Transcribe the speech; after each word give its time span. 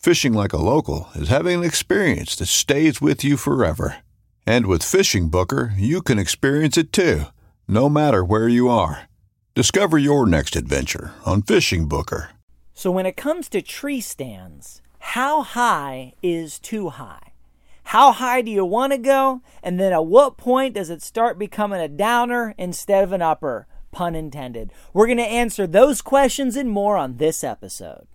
Fishing 0.00 0.32
like 0.32 0.54
a 0.54 0.56
local 0.56 1.10
is 1.14 1.28
having 1.28 1.58
an 1.58 1.64
experience 1.64 2.34
that 2.36 2.46
stays 2.46 3.02
with 3.02 3.22
you 3.22 3.36
forever. 3.36 3.98
And 4.46 4.64
with 4.64 4.80
FishingBooker, 4.80 5.74
you 5.76 6.00
can 6.00 6.18
experience 6.18 6.78
it 6.78 6.90
too, 6.90 7.24
no 7.68 7.90
matter 7.90 8.24
where 8.24 8.48
you 8.48 8.70
are. 8.70 9.10
Discover 9.54 9.98
your 9.98 10.26
next 10.26 10.56
adventure 10.56 11.12
on 11.26 11.42
FishingBooker. 11.42 12.28
So, 12.72 12.90
when 12.90 13.04
it 13.04 13.18
comes 13.18 13.50
to 13.50 13.60
tree 13.60 14.00
stands, 14.00 14.80
how 15.00 15.42
high 15.42 16.14
is 16.22 16.58
too 16.58 16.88
high? 16.88 17.32
How 17.82 18.12
high 18.12 18.40
do 18.40 18.50
you 18.50 18.64
want 18.64 18.92
to 18.92 18.98
go? 18.98 19.42
And 19.62 19.78
then 19.78 19.92
at 19.92 20.06
what 20.06 20.38
point 20.38 20.76
does 20.76 20.88
it 20.88 21.02
start 21.02 21.38
becoming 21.38 21.78
a 21.82 21.88
downer 21.88 22.54
instead 22.56 23.04
of 23.04 23.12
an 23.12 23.20
upper? 23.20 23.66
Pun 23.92 24.14
intended. 24.14 24.72
We're 24.94 25.08
going 25.08 25.18
to 25.18 25.24
answer 25.24 25.66
those 25.66 26.00
questions 26.00 26.56
and 26.56 26.70
more 26.70 26.96
on 26.96 27.18
this 27.18 27.44
episode. 27.44 28.06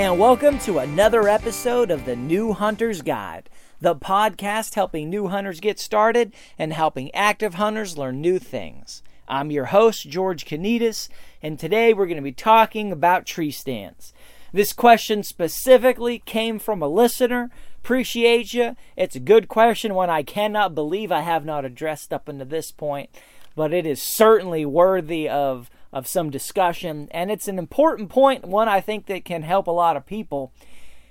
And 0.00 0.18
welcome 0.18 0.58
to 0.60 0.78
another 0.78 1.28
episode 1.28 1.90
of 1.90 2.06
the 2.06 2.16
New 2.16 2.54
Hunter's 2.54 3.02
Guide, 3.02 3.50
the 3.82 3.94
podcast 3.94 4.74
helping 4.74 5.10
new 5.10 5.28
hunters 5.28 5.60
get 5.60 5.78
started 5.78 6.32
and 6.58 6.72
helping 6.72 7.14
active 7.14 7.56
hunters 7.56 7.98
learn 7.98 8.22
new 8.22 8.38
things. 8.38 9.02
I'm 9.28 9.50
your 9.50 9.66
host, 9.66 10.08
George 10.08 10.46
Konetes, 10.46 11.10
and 11.42 11.58
today 11.58 11.92
we're 11.92 12.06
going 12.06 12.16
to 12.16 12.22
be 12.22 12.32
talking 12.32 12.90
about 12.92 13.26
tree 13.26 13.50
stands. 13.50 14.14
This 14.54 14.72
question 14.72 15.22
specifically 15.22 16.20
came 16.20 16.58
from 16.58 16.80
a 16.80 16.88
listener. 16.88 17.50
Appreciate 17.84 18.54
you. 18.54 18.76
It's 18.96 19.16
a 19.16 19.20
good 19.20 19.48
question, 19.48 19.92
one 19.92 20.08
I 20.08 20.22
cannot 20.22 20.74
believe 20.74 21.12
I 21.12 21.20
have 21.20 21.44
not 21.44 21.66
addressed 21.66 22.10
up 22.10 22.26
until 22.26 22.46
this 22.46 22.72
point, 22.72 23.10
but 23.54 23.74
it 23.74 23.84
is 23.84 24.00
certainly 24.00 24.64
worthy 24.64 25.28
of 25.28 25.68
of 25.92 26.06
some 26.06 26.30
discussion. 26.30 27.08
And 27.10 27.30
it's 27.30 27.48
an 27.48 27.58
important 27.58 28.10
point, 28.10 28.44
one 28.44 28.68
I 28.68 28.80
think 28.80 29.06
that 29.06 29.24
can 29.24 29.42
help 29.42 29.66
a 29.66 29.72
lot 29.72 29.96
of 29.96 30.06
people. 30.06 30.52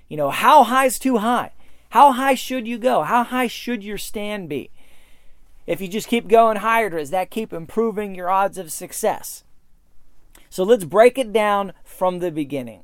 You 0.08 0.18
know, 0.18 0.30
how 0.30 0.64
high 0.64 0.86
is 0.86 1.00
too 1.00 1.18
high? 1.18 1.52
How 1.90 2.12
high 2.12 2.36
should 2.36 2.68
you 2.68 2.78
go? 2.78 3.04
How 3.04 3.24
high 3.24 3.48
should 3.48 3.84
your 3.84 3.98
stand 3.98 4.48
be? 4.48 4.72
If 5.66 5.82
you 5.82 5.88
just 5.88 6.08
keep 6.08 6.28
going 6.28 6.58
higher, 6.58 6.90
does 6.90 7.10
that 7.12 7.30
keep 7.30 7.54
improving 7.54 8.16
your 8.16 8.30
odds 8.30 8.58
of 8.58 8.72
success? 8.72 9.44
So 10.50 10.64
let's 10.64 10.86
break 10.86 11.18
it 11.18 11.32
down 11.32 11.74
from 11.84 12.20
the 12.20 12.32
beginning. 12.32 12.84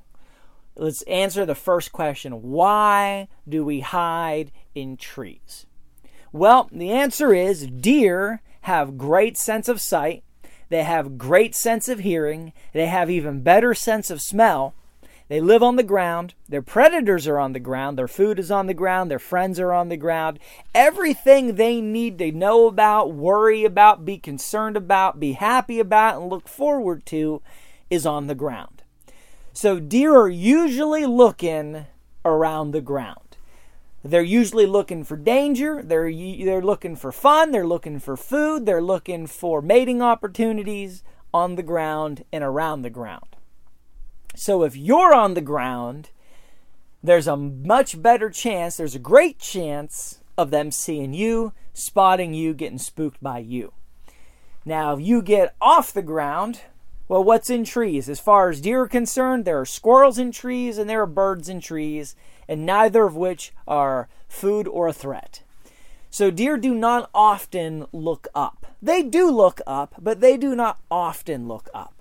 Let's 0.75 1.01
answer 1.03 1.45
the 1.45 1.55
first 1.55 1.91
question 1.91 2.43
Why 2.51 3.27
do 3.47 3.63
we 3.63 3.79
hide 3.79 4.51
in 4.73 4.97
trees? 4.97 5.65
Well, 6.31 6.69
the 6.71 6.91
answer 6.91 7.33
is 7.33 7.65
deer 7.65 8.41
have 8.61 8.97
great 8.97 9.37
sense 9.37 9.69
of 9.69 9.79
sight 9.79 10.24
they 10.69 10.83
have 10.83 11.17
great 11.17 11.55
sense 11.55 11.87
of 11.89 11.99
hearing. 11.99 12.53
They 12.73 12.87
have 12.87 13.09
even 13.09 13.41
better 13.41 13.73
sense 13.73 14.09
of 14.09 14.21
smell. 14.21 14.73
They 15.27 15.41
live 15.41 15.63
on 15.63 15.75
the 15.75 15.83
ground. 15.83 16.35
Their 16.47 16.61
predators 16.61 17.27
are 17.27 17.39
on 17.39 17.53
the 17.53 17.59
ground. 17.59 17.97
Their 17.97 18.07
food 18.07 18.37
is 18.37 18.51
on 18.51 18.67
the 18.67 18.75
ground. 18.75 19.09
Their 19.09 19.17
friends 19.19 19.59
are 19.59 19.73
on 19.73 19.89
the 19.89 19.97
ground. 19.97 20.37
Everything 20.73 21.55
they 21.55 21.81
need 21.81 22.19
to 22.19 22.31
know 22.31 22.67
about, 22.67 23.11
worry 23.11 23.65
about, 23.65 24.05
be 24.05 24.19
concerned 24.19 24.77
about, 24.77 25.19
be 25.19 25.33
happy 25.33 25.79
about, 25.79 26.21
and 26.21 26.29
look 26.29 26.47
forward 26.47 27.05
to 27.07 27.41
is 27.89 28.05
on 28.05 28.27
the 28.27 28.35
ground. 28.35 28.83
So 29.51 29.79
deer 29.79 30.15
are 30.15 30.29
usually 30.29 31.05
looking 31.05 31.87
around 32.23 32.71
the 32.71 32.81
ground. 32.81 33.24
They're 34.07 34.21
usually 34.21 34.67
looking 34.67 35.03
for 35.03 35.17
danger. 35.17 35.81
They're 35.83 36.11
they're 36.11 36.61
looking 36.61 36.95
for 36.95 37.11
fun. 37.11 37.49
They're 37.49 37.65
looking 37.65 37.99
for 37.99 38.15
food. 38.15 38.65
They're 38.67 38.81
looking 38.81 39.25
for 39.25 39.63
mating 39.63 40.01
opportunities 40.01 41.03
on 41.33 41.55
the 41.55 41.63
ground 41.63 42.23
and 42.31 42.43
around 42.43 42.83
the 42.83 42.91
ground. 42.91 43.35
So 44.35 44.63
if 44.63 44.75
you're 44.75 45.13
on 45.13 45.33
the 45.33 45.41
ground, 45.41 46.11
there's 47.01 47.27
a 47.27 47.35
much 47.35 48.01
better 48.01 48.29
chance, 48.29 48.77
there's 48.77 48.95
a 48.95 48.99
great 48.99 49.39
chance 49.39 50.19
of 50.37 50.51
them 50.51 50.71
seeing 50.71 51.13
you, 51.13 51.53
spotting 51.73 52.33
you, 52.33 52.53
getting 52.53 52.77
spooked 52.77 53.21
by 53.23 53.39
you. 53.39 53.73
Now, 54.65 54.95
if 54.95 55.01
you 55.01 55.21
get 55.21 55.55
off 55.59 55.93
the 55.93 56.01
ground, 56.01 56.61
well, 57.07 57.23
what's 57.23 57.49
in 57.49 57.63
trees? 57.63 58.07
As 58.09 58.19
far 58.19 58.49
as 58.49 58.61
deer 58.61 58.81
are 58.81 58.87
concerned, 58.87 59.45
there 59.45 59.59
are 59.59 59.65
squirrels 59.65 60.17
in 60.17 60.31
trees 60.31 60.77
and 60.77 60.89
there 60.89 61.01
are 61.01 61.07
birds 61.07 61.49
in 61.49 61.59
trees 61.59 62.15
and 62.47 62.65
neither 62.65 63.05
of 63.05 63.15
which 63.15 63.53
are 63.67 64.07
food 64.27 64.67
or 64.67 64.87
a 64.87 64.93
threat. 64.93 65.41
So 66.09 66.31
deer 66.31 66.57
do 66.57 66.73
not 66.73 67.09
often 67.13 67.87
look 67.91 68.27
up. 68.33 68.65
They 68.81 69.03
do 69.03 69.29
look 69.29 69.59
up, 69.67 69.95
but 69.99 70.21
they 70.21 70.37
do 70.37 70.55
not 70.55 70.79
often 70.89 71.47
look 71.47 71.69
up. 71.73 71.93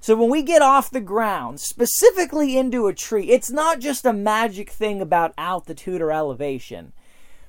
So 0.00 0.14
when 0.14 0.30
we 0.30 0.42
get 0.42 0.62
off 0.62 0.90
the 0.90 1.00
ground, 1.00 1.58
specifically 1.58 2.56
into 2.56 2.86
a 2.86 2.94
tree, 2.94 3.30
it's 3.30 3.50
not 3.50 3.80
just 3.80 4.04
a 4.04 4.12
magic 4.12 4.70
thing 4.70 5.00
about 5.00 5.34
altitude 5.36 6.00
or 6.00 6.12
elevation, 6.12 6.92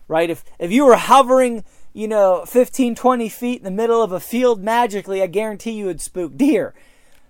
right? 0.08 0.30
If, 0.30 0.44
if 0.58 0.72
you 0.72 0.86
were 0.86 0.96
hovering, 0.96 1.64
you 1.94 2.08
know, 2.08 2.44
15, 2.46 2.96
20 2.96 3.30
feet 3.30 3.60
in 3.60 3.64
the 3.64 3.72
middle 3.72 4.02
of 4.02 4.12
a 4.12 4.20
field 4.20 4.64
magically, 4.64 5.22
I 5.22 5.28
guarantee 5.28 5.72
you 5.72 5.86
would 5.86 6.02
spook 6.02 6.36
deer. 6.36 6.74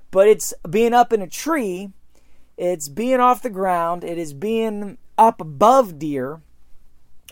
But 0.10 0.28
it's 0.28 0.54
being 0.70 0.94
up 0.94 1.12
in 1.12 1.22
a 1.22 1.28
tree 1.28 1.92
it's 2.60 2.90
being 2.90 3.22
off 3.22 3.42
the 3.42 3.50
ground, 3.50 4.04
it 4.04 4.18
is 4.18 4.34
being 4.34 4.98
up 5.18 5.40
above 5.40 5.98
deer 5.98 6.42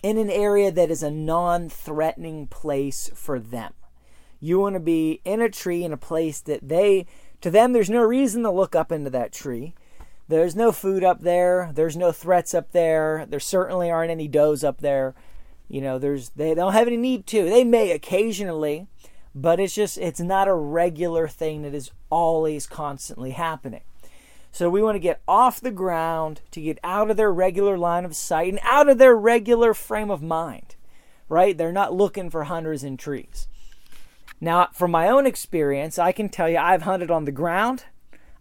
in 0.01 0.17
an 0.17 0.29
area 0.29 0.71
that 0.71 0.89
is 0.89 1.03
a 1.03 1.11
non 1.11 1.67
threatening 1.67 2.47
place 2.47 3.11
for 3.13 3.37
them. 3.37 3.73
You 4.39 4.59
want 4.59 4.75
to 4.75 4.79
be 4.79 5.19
in 5.25 5.41
a 5.41 5.49
tree 5.49 5.83
in 5.83 5.91
a 5.91 5.97
place 5.97 6.39
that 6.41 6.69
they, 6.69 7.07
to 7.41 7.51
them, 7.51 7.73
there's 7.73 7.89
no 7.89 8.03
reason 8.03 8.43
to 8.43 8.51
look 8.51 8.73
up 8.73 8.89
into 8.89 9.09
that 9.09 9.33
tree. 9.33 9.73
There's 10.29 10.55
no 10.55 10.71
food 10.71 11.03
up 11.03 11.19
there. 11.19 11.71
There's 11.73 11.97
no 11.97 12.13
threats 12.13 12.53
up 12.53 12.71
there. 12.71 13.25
There 13.27 13.39
certainly 13.39 13.91
aren't 13.91 14.11
any 14.11 14.29
does 14.29 14.63
up 14.63 14.79
there. 14.79 15.13
You 15.67 15.81
know, 15.81 15.99
there's 15.99 16.29
they 16.29 16.53
don't 16.53 16.71
have 16.71 16.87
any 16.87 16.95
need 16.95 17.27
to. 17.27 17.43
They 17.43 17.65
may 17.65 17.91
occasionally, 17.91 18.87
but 19.35 19.59
it's 19.59 19.75
just 19.75 19.97
it's 19.97 20.21
not 20.21 20.47
a 20.47 20.53
regular 20.53 21.27
thing 21.27 21.63
that 21.63 21.73
is 21.73 21.91
always 22.09 22.65
constantly 22.65 23.31
happening. 23.31 23.81
So 24.51 24.69
we 24.69 24.81
want 24.81 24.95
to 24.95 24.99
get 24.99 25.21
off 25.27 25.61
the 25.61 25.71
ground 25.71 26.41
to 26.51 26.61
get 26.61 26.79
out 26.83 27.11
of 27.11 27.17
their 27.17 27.31
regular 27.31 27.77
line 27.77 28.05
of 28.05 28.15
sight 28.15 28.49
and 28.49 28.59
out 28.63 28.89
of 28.89 28.97
their 28.97 29.15
regular 29.15 29.73
frame 29.73 30.09
of 30.09 30.23
mind, 30.23 30.75
right? 31.29 31.57
They're 31.57 31.71
not 31.71 31.93
looking 31.93 32.29
for 32.29 32.45
hunters 32.45 32.83
in 32.83 32.97
trees. 32.97 33.47
Now, 34.39 34.69
from 34.73 34.91
my 34.91 35.09
own 35.09 35.25
experience, 35.25 35.97
I 35.97 36.11
can 36.11 36.29
tell 36.29 36.49
you 36.49 36.57
I've 36.57 36.83
hunted 36.83 37.11
on 37.11 37.25
the 37.25 37.31
ground, 37.31 37.85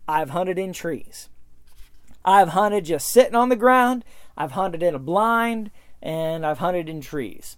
I've 0.08 0.30
hunted 0.30 0.58
in 0.58 0.72
trees. 0.72 1.28
I've 2.24 2.48
hunted 2.48 2.84
just 2.84 3.08
sitting 3.08 3.34
on 3.34 3.48
the 3.48 3.56
ground, 3.56 4.04
I've 4.36 4.52
hunted 4.52 4.82
in 4.82 4.94
a 4.94 4.98
blind, 4.98 5.70
and 6.02 6.44
I've 6.44 6.58
hunted 6.58 6.88
in 6.88 7.00
trees. 7.00 7.56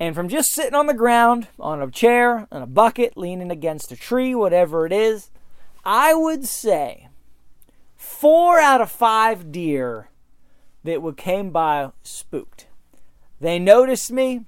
And 0.00 0.14
from 0.14 0.28
just 0.28 0.50
sitting 0.52 0.74
on 0.74 0.86
the 0.86 0.94
ground, 0.94 1.46
on 1.58 1.80
a 1.80 1.90
chair, 1.90 2.48
on 2.50 2.62
a 2.62 2.66
bucket, 2.66 3.16
leaning 3.16 3.50
against 3.50 3.92
a 3.92 3.96
tree, 3.96 4.34
whatever 4.34 4.86
it 4.86 4.92
is, 4.92 5.30
I 5.84 6.14
would 6.14 6.44
say 6.44 7.08
four 8.04 8.60
out 8.60 8.80
of 8.80 8.90
five 8.90 9.50
deer 9.50 10.10
that 10.84 11.02
would 11.02 11.16
came 11.16 11.50
by 11.50 11.90
spooked. 12.02 12.66
They 13.40 13.58
noticed 13.58 14.12
me. 14.12 14.44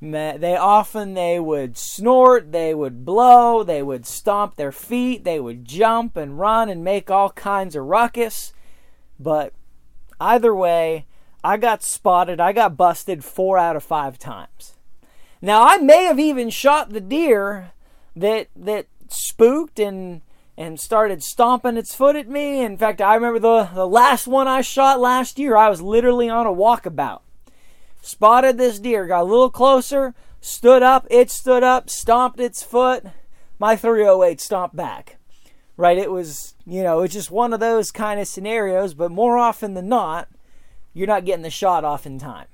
They 0.00 0.56
often 0.56 1.14
they 1.14 1.38
would 1.38 1.76
snort, 1.76 2.50
they 2.50 2.74
would 2.74 3.04
blow, 3.04 3.62
they 3.62 3.84
would 3.84 4.04
stomp 4.04 4.56
their 4.56 4.72
feet, 4.72 5.22
they 5.22 5.38
would 5.38 5.64
jump 5.64 6.16
and 6.16 6.40
run 6.40 6.68
and 6.68 6.82
make 6.82 7.08
all 7.08 7.30
kinds 7.30 7.76
of 7.76 7.84
ruckus. 7.84 8.52
But 9.20 9.52
either 10.20 10.52
way, 10.52 11.06
I 11.44 11.56
got 11.56 11.84
spotted, 11.84 12.40
I 12.40 12.52
got 12.52 12.76
busted 12.76 13.24
4 13.24 13.58
out 13.58 13.76
of 13.76 13.84
5 13.84 14.18
times. 14.18 14.74
Now 15.40 15.62
I 15.62 15.76
may 15.76 16.04
have 16.04 16.18
even 16.18 16.50
shot 16.50 16.90
the 16.90 17.00
deer 17.00 17.70
that 18.16 18.48
that 18.56 18.86
spooked 19.08 19.78
and 19.78 20.22
and 20.56 20.78
started 20.78 21.22
stomping 21.22 21.76
its 21.76 21.94
foot 21.94 22.16
at 22.16 22.28
me. 22.28 22.60
In 22.62 22.76
fact, 22.76 23.00
I 23.00 23.14
remember 23.14 23.38
the, 23.38 23.70
the 23.74 23.86
last 23.86 24.26
one 24.26 24.48
I 24.48 24.60
shot 24.60 25.00
last 25.00 25.38
year, 25.38 25.56
I 25.56 25.68
was 25.68 25.80
literally 25.80 26.28
on 26.28 26.46
a 26.46 26.52
walkabout. 26.52 27.20
Spotted 28.02 28.58
this 28.58 28.78
deer, 28.78 29.06
got 29.06 29.22
a 29.22 29.24
little 29.24 29.50
closer, 29.50 30.14
stood 30.40 30.82
up, 30.82 31.06
it 31.10 31.30
stood 31.30 31.62
up, 31.62 31.88
stomped 31.88 32.40
its 32.40 32.62
foot. 32.62 33.04
My 33.58 33.76
308 33.76 34.40
stomped 34.40 34.76
back. 34.76 35.18
Right? 35.76 35.96
It 35.96 36.10
was, 36.10 36.54
you 36.66 36.82
know, 36.82 37.00
it's 37.00 37.14
just 37.14 37.30
one 37.30 37.52
of 37.52 37.60
those 37.60 37.90
kind 37.90 38.20
of 38.20 38.28
scenarios, 38.28 38.92
but 38.92 39.10
more 39.10 39.38
often 39.38 39.74
than 39.74 39.88
not, 39.88 40.28
you're 40.92 41.06
not 41.06 41.24
getting 41.24 41.42
the 41.42 41.50
shot 41.50 41.84
off 41.84 42.04
in 42.04 42.18
time. 42.18 42.46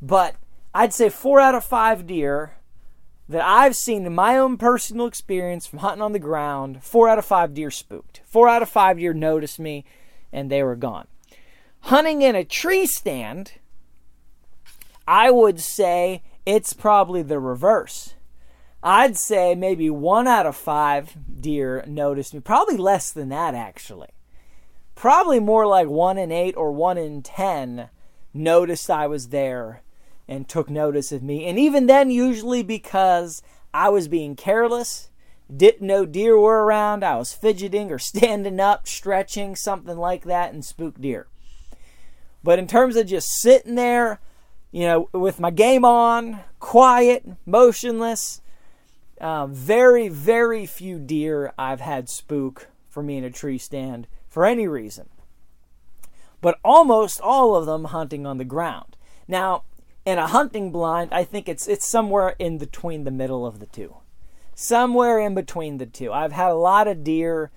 But 0.00 0.34
I'd 0.74 0.92
say 0.92 1.08
four 1.08 1.38
out 1.38 1.54
of 1.54 1.64
five 1.64 2.06
deer 2.06 2.54
that 3.32 3.44
I've 3.44 3.74
seen 3.74 4.06
in 4.06 4.14
my 4.14 4.36
own 4.36 4.58
personal 4.58 5.06
experience 5.06 5.66
from 5.66 5.80
hunting 5.80 6.02
on 6.02 6.12
the 6.12 6.18
ground, 6.18 6.82
four 6.82 7.08
out 7.08 7.18
of 7.18 7.24
five 7.24 7.54
deer 7.54 7.70
spooked. 7.70 8.20
Four 8.24 8.48
out 8.48 8.62
of 8.62 8.68
five 8.68 8.98
deer 8.98 9.12
noticed 9.12 9.58
me 9.58 9.84
and 10.32 10.50
they 10.50 10.62
were 10.62 10.76
gone. 10.76 11.06
Hunting 11.80 12.22
in 12.22 12.36
a 12.36 12.44
tree 12.44 12.86
stand, 12.86 13.52
I 15.08 15.30
would 15.30 15.60
say 15.60 16.22
it's 16.46 16.72
probably 16.72 17.22
the 17.22 17.40
reverse. 17.40 18.14
I'd 18.82 19.16
say 19.16 19.54
maybe 19.54 19.88
one 19.88 20.26
out 20.26 20.46
of 20.46 20.56
five 20.56 21.16
deer 21.40 21.84
noticed 21.86 22.34
me. 22.34 22.40
Probably 22.40 22.76
less 22.76 23.12
than 23.12 23.30
that, 23.30 23.54
actually. 23.54 24.10
Probably 24.94 25.40
more 25.40 25.66
like 25.66 25.88
one 25.88 26.18
in 26.18 26.30
eight 26.30 26.56
or 26.56 26.70
one 26.70 26.98
in 26.98 27.22
ten 27.22 27.88
noticed 28.34 28.90
I 28.90 29.06
was 29.06 29.28
there 29.28 29.82
and 30.32 30.48
took 30.48 30.70
notice 30.70 31.12
of 31.12 31.22
me. 31.22 31.44
And 31.44 31.58
even 31.58 31.86
then, 31.86 32.10
usually 32.10 32.62
because 32.62 33.42
I 33.72 33.88
was 33.88 34.08
being 34.08 34.36
careless, 34.36 35.10
didn't 35.54 35.86
know 35.86 36.06
deer 36.06 36.38
were 36.38 36.64
around, 36.64 37.04
I 37.04 37.16
was 37.16 37.32
fidgeting 37.32 37.90
or 37.90 37.98
standing 38.00 38.60
up, 38.60 38.88
stretching, 38.88 39.56
something 39.56 39.96
like 39.96 40.24
that, 40.24 40.52
and 40.52 40.64
spooked 40.64 41.00
deer. 41.00 41.26
But 42.42 42.58
in 42.58 42.66
terms 42.66 42.96
of 42.96 43.06
just 43.06 43.28
sitting 43.40 43.76
there, 43.76 44.20
you 44.72 44.86
know, 44.86 45.08
with 45.12 45.38
my 45.38 45.50
game 45.50 45.84
on, 45.84 46.40
quiet, 46.58 47.24
motionless, 47.46 48.40
uh, 49.20 49.46
very, 49.46 50.08
very 50.08 50.66
few 50.66 50.98
deer 50.98 51.52
I've 51.56 51.80
had 51.80 52.08
spook 52.08 52.68
for 52.88 53.02
me 53.02 53.16
in 53.16 53.24
a 53.24 53.30
tree 53.30 53.58
stand 53.58 54.08
for 54.28 54.44
any 54.44 54.66
reason. 54.66 55.08
But 56.40 56.58
almost 56.64 57.20
all 57.20 57.54
of 57.54 57.66
them 57.66 57.84
hunting 57.84 58.26
on 58.26 58.38
the 58.38 58.44
ground. 58.44 58.96
Now, 59.28 59.62
in 60.04 60.18
a 60.18 60.26
hunting 60.26 60.72
blind, 60.72 61.12
I 61.12 61.24
think 61.24 61.48
it's 61.48 61.68
it's 61.68 61.86
somewhere 61.86 62.34
in 62.38 62.58
between 62.58 63.04
the 63.04 63.10
middle 63.10 63.46
of 63.46 63.60
the 63.60 63.66
two. 63.66 63.96
Somewhere 64.54 65.18
in 65.18 65.34
between 65.34 65.78
the 65.78 65.86
two. 65.86 66.12
I've 66.12 66.32
had 66.32 66.50
a 66.50 66.56
lot 66.56 66.88
of 66.88 67.04
deer. 67.04 67.50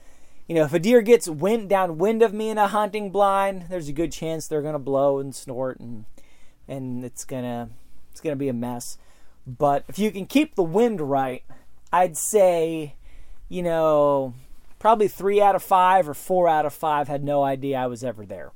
You 0.47 0.56
know, 0.56 0.63
if 0.63 0.74
a 0.74 0.80
deer 0.80 1.01
gets 1.01 1.27
wind 1.27 1.69
downwind 1.69 2.21
of 2.21 2.33
me 2.33 2.50
in 2.50 2.57
a 2.57 2.68
hunting 2.68 3.12
blind, 3.12 3.65
there's 3.69 3.89
a 3.89 3.94
good 3.94 4.12
chance 4.12 4.47
they're 4.47 4.62
gonna 4.62 4.80
blow 4.80 5.19
and 5.19 5.36
snort 5.36 5.80
and 5.80 6.06
and 6.68 7.03
it's 7.03 7.25
gonna 7.25 7.69
it's 8.12 8.21
gonna 8.21 8.36
be 8.36 8.50
a 8.50 8.53
mess. 8.53 8.97
But 9.47 9.83
if 9.88 10.00
you 10.00 10.12
can 10.12 10.25
keep 10.25 10.56
the 10.56 10.63
wind 10.63 11.01
right, 11.01 11.44
I'd 11.92 12.18
say, 12.18 12.95
you 13.50 13.63
know, 13.63 14.33
probably 14.80 15.07
three 15.07 15.42
out 15.42 15.56
of 15.56 15.63
five 15.63 16.07
or 16.07 16.13
four 16.13 16.47
out 16.47 16.65
of 16.65 16.74
five 16.74 17.07
had 17.07 17.24
no 17.24 17.44
idea 17.44 17.77
I 17.77 17.88
was 17.88 18.03
ever 18.03 18.25
there. 18.25 18.51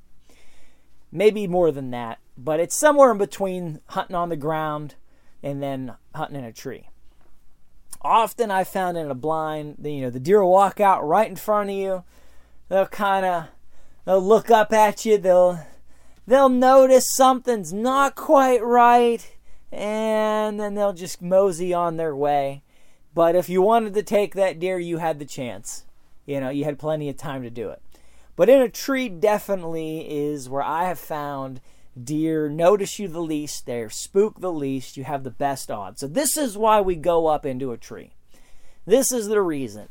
Maybe 1.12 1.48
more 1.48 1.72
than 1.72 1.90
that 1.90 2.20
but 2.44 2.60
it's 2.60 2.78
somewhere 2.78 3.12
in 3.12 3.18
between 3.18 3.82
hunting 3.88 4.16
on 4.16 4.30
the 4.30 4.38
ground 4.38 4.96
and 5.44 5.62
then 5.62 5.96
hunting 6.16 6.40
in 6.40 6.46
a 6.46 6.54
tree. 6.54 6.88
Often 8.02 8.50
I 8.50 8.64
found 8.64 8.98
in 8.98 9.12
a 9.12 9.16
blind, 9.16 9.78
you 9.84 10.02
know, 10.02 10.10
the 10.10 10.20
deer 10.20 10.42
will 10.42 10.52
walk 10.52 10.80
out 10.80 11.06
right 11.06 11.30
in 11.30 11.36
front 11.36 11.70
of 11.70 11.76
you. 11.76 12.04
They'll 12.70 12.86
kind 12.86 13.26
of 13.26 13.48
they'll 14.06 14.22
look 14.22 14.50
up 14.50 14.72
at 14.72 15.06
you. 15.06 15.18
They'll 15.18 15.60
they'll 16.26 16.50
notice 16.50 17.14
something's 17.14 17.74
not 17.74 18.16
quite 18.16 18.64
right, 18.64 19.36
and 19.72 20.60
then 20.60 20.76
they'll 20.76 20.94
just 20.94 21.22
mosey 21.22 21.74
on 21.74 21.98
their 21.98 22.16
way. 22.16 22.64
But 23.14 23.36
if 23.36 23.50
you 23.50 23.62
wanted 23.62 23.94
to 23.96 24.04
take 24.04 24.34
that 24.36 24.60
deer, 24.60 24.80
you 24.80 25.00
had 25.00 25.20
the 25.20 25.26
chance. 25.26 25.84
You 26.26 26.40
know, 26.40 26.50
you 26.50 26.64
had 26.64 26.80
plenty 26.80 27.10
of 27.10 27.18
time 27.18 27.42
to 27.44 27.50
do 27.50 27.70
it. 27.70 27.82
But 28.38 28.48
in 28.48 28.62
a 28.62 28.70
tree, 28.70 29.10
definitely 29.10 30.10
is 30.10 30.48
where 30.48 30.64
I 30.64 30.86
have 30.86 31.00
found 31.00 31.60
deer 32.04 32.50
notice 32.50 33.00
you 33.00 33.08
the 33.08 33.22
least, 33.22 33.66
they're 33.66 33.90
spook 33.90 34.40
the 34.40 34.52
least, 34.52 34.98
you 34.98 35.04
have 35.04 35.24
the 35.24 35.30
best 35.30 35.70
odds. 35.72 36.02
So 36.02 36.08
this 36.08 36.38
is 36.38 36.58
why 36.58 36.82
we 36.82 36.96
go 36.96 37.28
up 37.28 37.46
into 37.46 37.72
a 37.72 37.78
tree. 37.78 38.12
This 38.86 39.12
is 39.12 39.28
the 39.28 39.42
reason. 39.42 39.90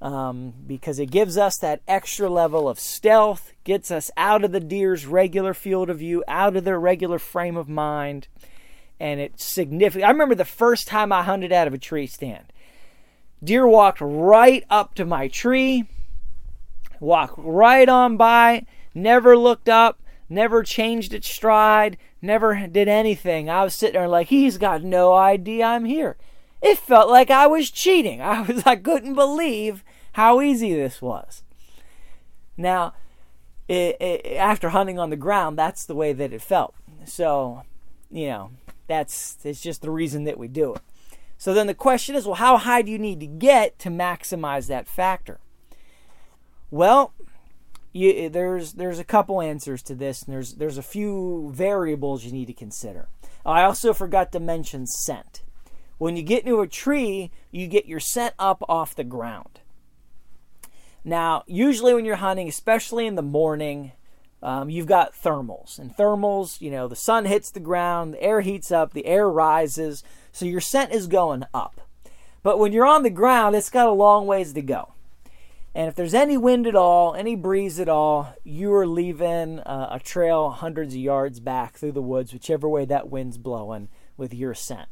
Um, 0.00 0.54
because 0.64 1.00
it 1.00 1.10
gives 1.10 1.36
us 1.36 1.58
that 1.58 1.82
extra 1.88 2.28
level 2.28 2.68
of 2.68 2.78
stealth, 2.78 3.52
gets 3.64 3.90
us 3.90 4.12
out 4.16 4.44
of 4.44 4.52
the 4.52 4.60
deer's 4.60 5.06
regular 5.06 5.54
field 5.54 5.90
of 5.90 5.98
view, 5.98 6.22
out 6.28 6.54
of 6.54 6.62
their 6.62 6.78
regular 6.78 7.18
frame 7.18 7.56
of 7.56 7.68
mind, 7.68 8.28
and 9.00 9.18
it's 9.18 9.44
significant. 9.44 10.04
I 10.04 10.12
remember 10.12 10.36
the 10.36 10.44
first 10.44 10.86
time 10.86 11.10
I 11.12 11.24
hunted 11.24 11.52
out 11.52 11.66
of 11.66 11.74
a 11.74 11.78
tree 11.78 12.06
stand. 12.06 12.52
Deer 13.42 13.66
walked 13.66 14.00
right 14.00 14.64
up 14.70 14.94
to 14.94 15.04
my 15.04 15.26
tree, 15.26 15.84
walked 17.00 17.34
right 17.36 17.88
on 17.88 18.16
by, 18.16 18.66
never 18.94 19.36
looked 19.36 19.68
up, 19.68 20.00
never 20.28 20.62
changed 20.62 21.14
its 21.14 21.28
stride, 21.28 21.96
never 22.20 22.66
did 22.66 22.88
anything. 22.88 23.48
I 23.48 23.64
was 23.64 23.74
sitting 23.74 23.94
there 23.94 24.08
like, 24.08 24.28
he's 24.28 24.58
got 24.58 24.82
no 24.82 25.14
idea 25.14 25.64
I'm 25.64 25.84
here. 25.84 26.16
It 26.60 26.78
felt 26.78 27.08
like 27.08 27.30
I 27.30 27.46
was 27.46 27.70
cheating. 27.70 28.20
I 28.20 28.42
was 28.42 28.64
I 28.66 28.76
couldn't 28.76 29.14
believe 29.14 29.84
how 30.12 30.40
easy 30.40 30.74
this 30.74 31.00
was. 31.00 31.42
Now, 32.56 32.94
it, 33.68 33.96
it, 34.00 34.36
after 34.36 34.70
hunting 34.70 34.98
on 34.98 35.10
the 35.10 35.16
ground, 35.16 35.56
that's 35.56 35.84
the 35.84 35.94
way 35.94 36.12
that 36.12 36.32
it 36.32 36.42
felt. 36.42 36.74
So, 37.04 37.62
you 38.10 38.26
know, 38.26 38.50
that's 38.88 39.38
it's 39.44 39.62
just 39.62 39.82
the 39.82 39.90
reason 39.90 40.24
that 40.24 40.38
we 40.38 40.48
do 40.48 40.74
it. 40.74 40.82
So 41.36 41.54
then 41.54 41.68
the 41.68 41.74
question 41.74 42.16
is, 42.16 42.26
well, 42.26 42.34
how 42.34 42.56
high 42.56 42.82
do 42.82 42.90
you 42.90 42.98
need 42.98 43.20
to 43.20 43.26
get 43.26 43.78
to 43.80 43.90
maximize 43.90 44.66
that 44.66 44.88
factor? 44.88 45.38
Well, 46.70 47.14
you, 47.98 48.28
there's 48.28 48.74
there's 48.74 48.98
a 48.98 49.04
couple 49.04 49.42
answers 49.42 49.82
to 49.84 49.94
this, 49.94 50.22
and 50.22 50.32
there's 50.32 50.54
there's 50.54 50.78
a 50.78 50.82
few 50.82 51.50
variables 51.52 52.24
you 52.24 52.32
need 52.32 52.46
to 52.46 52.54
consider. 52.54 53.08
I 53.44 53.62
also 53.62 53.92
forgot 53.92 54.32
to 54.32 54.40
mention 54.40 54.86
scent. 54.86 55.42
When 55.98 56.16
you 56.16 56.22
get 56.22 56.44
into 56.44 56.60
a 56.60 56.68
tree, 56.68 57.30
you 57.50 57.66
get 57.66 57.86
your 57.86 58.00
scent 58.00 58.34
up 58.38 58.62
off 58.68 58.94
the 58.94 59.04
ground. 59.04 59.60
Now, 61.04 61.42
usually 61.46 61.94
when 61.94 62.04
you're 62.04 62.16
hunting, 62.16 62.48
especially 62.48 63.06
in 63.06 63.14
the 63.14 63.22
morning, 63.22 63.92
um, 64.42 64.70
you've 64.70 64.86
got 64.86 65.14
thermals. 65.14 65.78
And 65.78 65.96
thermals, 65.96 66.60
you 66.60 66.70
know, 66.70 66.86
the 66.86 66.96
sun 66.96 67.24
hits 67.24 67.50
the 67.50 67.60
ground, 67.60 68.14
the 68.14 68.22
air 68.22 68.42
heats 68.42 68.70
up, 68.70 68.92
the 68.92 69.06
air 69.06 69.28
rises, 69.28 70.04
so 70.30 70.44
your 70.44 70.60
scent 70.60 70.92
is 70.92 71.06
going 71.06 71.44
up. 71.52 71.80
But 72.42 72.58
when 72.58 72.72
you're 72.72 72.86
on 72.86 73.02
the 73.02 73.10
ground, 73.10 73.56
it's 73.56 73.70
got 73.70 73.88
a 73.88 73.92
long 73.92 74.26
ways 74.26 74.52
to 74.52 74.62
go. 74.62 74.92
And 75.78 75.86
if 75.86 75.94
there's 75.94 76.12
any 76.12 76.36
wind 76.36 76.66
at 76.66 76.74
all, 76.74 77.14
any 77.14 77.36
breeze 77.36 77.78
at 77.78 77.88
all, 77.88 78.34
you 78.42 78.74
are 78.74 78.84
leaving 78.84 79.60
uh, 79.60 79.90
a 79.92 80.00
trail 80.00 80.50
hundreds 80.50 80.92
of 80.94 80.98
yards 80.98 81.38
back 81.38 81.76
through 81.76 81.92
the 81.92 82.02
woods, 82.02 82.32
whichever 82.32 82.68
way 82.68 82.84
that 82.86 83.08
wind's 83.08 83.38
blowing 83.38 83.88
with 84.16 84.34
your 84.34 84.54
scent. 84.54 84.88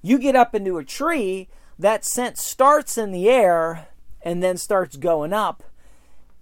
You 0.00 0.18
get 0.18 0.34
up 0.34 0.54
into 0.54 0.78
a 0.78 0.84
tree, 0.84 1.50
that 1.78 2.06
scent 2.06 2.38
starts 2.38 2.96
in 2.96 3.12
the 3.12 3.28
air 3.28 3.88
and 4.22 4.42
then 4.42 4.56
starts 4.56 4.96
going 4.96 5.34
up. 5.34 5.62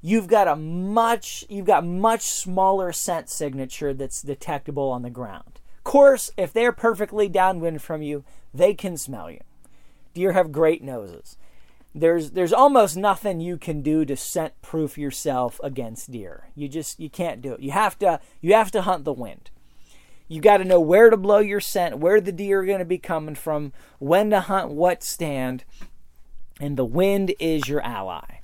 You've 0.00 0.28
got 0.28 0.46
a 0.46 0.54
much 0.54 1.44
you've 1.48 1.66
got 1.66 1.84
much 1.84 2.22
smaller 2.22 2.92
scent 2.92 3.28
signature 3.28 3.92
that's 3.92 4.22
detectable 4.22 4.90
on 4.90 5.02
the 5.02 5.10
ground. 5.10 5.58
Of 5.78 5.82
course, 5.82 6.30
if 6.36 6.52
they're 6.52 6.70
perfectly 6.70 7.28
downwind 7.28 7.82
from 7.82 8.00
you, 8.00 8.22
they 8.54 8.74
can 8.74 8.96
smell 8.96 9.28
you. 9.28 9.40
Deer 10.14 10.34
have 10.34 10.52
great 10.52 10.84
noses. 10.84 11.36
There's 11.94 12.30
there's 12.30 12.52
almost 12.52 12.96
nothing 12.96 13.40
you 13.40 13.58
can 13.58 13.82
do 13.82 14.04
to 14.04 14.16
scent 14.16 14.60
proof 14.62 14.96
yourself 14.96 15.60
against 15.62 16.10
deer. 16.10 16.48
You 16.54 16.68
just 16.68 16.98
you 16.98 17.10
can't 17.10 17.42
do 17.42 17.52
it. 17.52 17.60
You 17.60 17.72
have 17.72 17.98
to 17.98 18.20
you 18.40 18.54
have 18.54 18.70
to 18.72 18.82
hunt 18.82 19.04
the 19.04 19.12
wind. 19.12 19.50
You 20.28 20.40
got 20.40 20.58
to 20.58 20.64
know 20.64 20.80
where 20.80 21.10
to 21.10 21.16
blow 21.18 21.40
your 21.40 21.60
scent, 21.60 21.98
where 21.98 22.18
the 22.18 22.32
deer 22.32 22.60
are 22.60 22.64
going 22.64 22.78
to 22.78 22.86
be 22.86 22.96
coming 22.96 23.34
from, 23.34 23.74
when 23.98 24.30
to 24.30 24.40
hunt 24.40 24.70
what 24.70 25.02
stand, 25.02 25.64
and 26.58 26.78
the 26.78 26.86
wind 26.86 27.34
is 27.38 27.68
your 27.68 27.82
ally. 27.82 28.38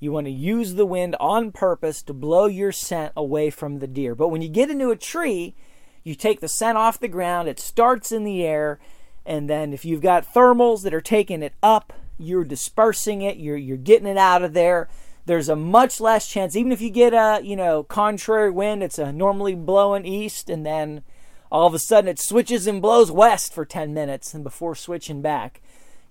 You 0.00 0.10
want 0.10 0.26
to 0.26 0.32
use 0.32 0.74
the 0.74 0.86
wind 0.86 1.14
on 1.20 1.52
purpose 1.52 2.02
to 2.02 2.12
blow 2.12 2.46
your 2.46 2.72
scent 2.72 3.12
away 3.16 3.50
from 3.50 3.78
the 3.78 3.86
deer. 3.86 4.16
But 4.16 4.28
when 4.28 4.42
you 4.42 4.48
get 4.48 4.70
into 4.70 4.90
a 4.90 4.96
tree, 4.96 5.54
you 6.02 6.16
take 6.16 6.40
the 6.40 6.48
scent 6.48 6.78
off 6.78 6.98
the 6.98 7.06
ground, 7.06 7.48
it 7.48 7.60
starts 7.60 8.10
in 8.10 8.24
the 8.24 8.44
air, 8.44 8.80
and 9.24 9.48
then 9.48 9.72
if 9.72 9.84
you've 9.84 10.00
got 10.00 10.32
thermals 10.32 10.82
that 10.82 10.94
are 10.94 11.00
taking 11.00 11.42
it 11.42 11.54
up, 11.62 11.92
you're 12.18 12.44
dispersing 12.44 13.22
it, 13.22 13.36
you're 13.36 13.56
you're 13.56 13.76
getting 13.76 14.08
it 14.08 14.18
out 14.18 14.42
of 14.42 14.52
there. 14.52 14.88
There's 15.26 15.48
a 15.48 15.56
much 15.56 16.00
less 16.00 16.28
chance, 16.28 16.56
even 16.56 16.72
if 16.72 16.80
you 16.80 16.90
get 16.90 17.12
a 17.12 17.40
you 17.42 17.56
know 17.56 17.82
contrary 17.82 18.50
wind, 18.50 18.82
it's 18.82 18.98
a 18.98 19.12
normally 19.12 19.54
blowing 19.54 20.06
east, 20.06 20.50
and 20.50 20.64
then 20.64 21.02
all 21.50 21.66
of 21.66 21.74
a 21.74 21.78
sudden 21.78 22.08
it 22.08 22.18
switches 22.18 22.66
and 22.66 22.82
blows 22.82 23.10
west 23.10 23.52
for 23.54 23.64
10 23.64 23.94
minutes 23.94 24.34
and 24.34 24.44
before 24.44 24.74
switching 24.74 25.22
back. 25.22 25.60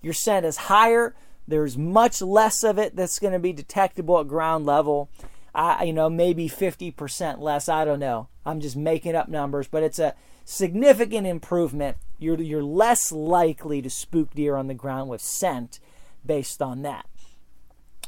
Your 0.02 0.12
scent 0.12 0.46
is 0.46 0.56
higher. 0.56 1.14
There's 1.46 1.78
much 1.78 2.20
less 2.20 2.62
of 2.62 2.78
it 2.78 2.94
that's 2.94 3.18
going 3.18 3.32
to 3.32 3.38
be 3.38 3.52
detectable 3.52 4.20
at 4.20 4.28
ground 4.28 4.66
level. 4.66 5.08
I, 5.54 5.84
you 5.84 5.92
know, 5.92 6.10
maybe 6.10 6.48
50% 6.48 7.38
less. 7.38 7.68
I 7.68 7.84
don't 7.84 8.00
know. 8.00 8.28
I'm 8.44 8.60
just 8.60 8.76
making 8.76 9.14
up 9.16 9.28
numbers, 9.28 9.66
but 9.66 9.82
it's 9.82 9.98
a 9.98 10.14
significant 10.44 11.26
improvement. 11.26 11.96
You're, 12.18 12.40
you're 12.40 12.62
less 12.62 13.10
likely 13.10 13.80
to 13.82 13.90
spook 13.90 14.34
deer 14.34 14.56
on 14.56 14.66
the 14.66 14.74
ground 14.74 15.08
with 15.08 15.20
scent 15.20 15.80
based 16.24 16.60
on 16.62 16.82
that. 16.82 17.06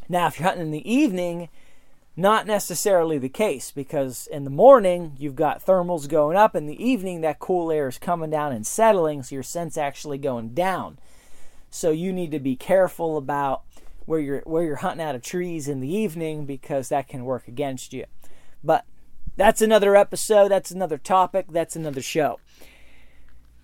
Now, 0.09 0.26
if 0.26 0.38
you're 0.38 0.49
hunting 0.49 0.67
in 0.67 0.73
the 0.73 0.93
evening, 0.93 1.49
not 2.17 2.47
necessarily 2.47 3.19
the 3.19 3.29
case 3.29 3.71
because 3.71 4.26
in 4.26 4.45
the 4.45 4.50
morning 4.50 5.17
you've 5.19 5.37
got 5.37 5.64
thermals 5.64 6.09
going 6.09 6.37
up, 6.37 6.57
in 6.57 6.67
the 6.67 6.85
evening 6.85 7.21
that 7.21 7.38
cool 7.38 7.71
air 7.71 7.88
is 7.88 7.99
coming 7.99 8.31
down 8.31 8.52
and 8.52 8.67
settling, 8.67 9.23
so 9.23 9.35
your 9.35 9.43
scent's 9.43 9.79
actually 9.79 10.19
going 10.19 10.50
down. 10.50 10.99
So 11.71 11.90
you 11.93 12.12
need 12.12 12.33
to 12.33 12.40
be 12.40 12.57
careful 12.57 13.17
about 13.17 13.62
where 14.05 14.19
you're 14.19 14.40
where 14.40 14.64
you're 14.64 14.76
hunting 14.76 15.07
out 15.07 15.14
of 15.14 15.23
trees 15.23 15.69
in 15.69 15.81
the 15.81 15.95
evening 15.95 16.45
because 16.45 16.88
that 16.88 17.07
can 17.07 17.25
work 17.25 17.47
against 17.47 17.93
you. 17.93 18.07
But 18.64 18.85
that's 19.37 19.62
another 19.62 19.95
episode, 19.95 20.49
that's 20.49 20.73
another 20.73 20.99
topic, 20.99 21.47
that's 21.49 21.76
another 21.76 22.02
show. 22.02 22.40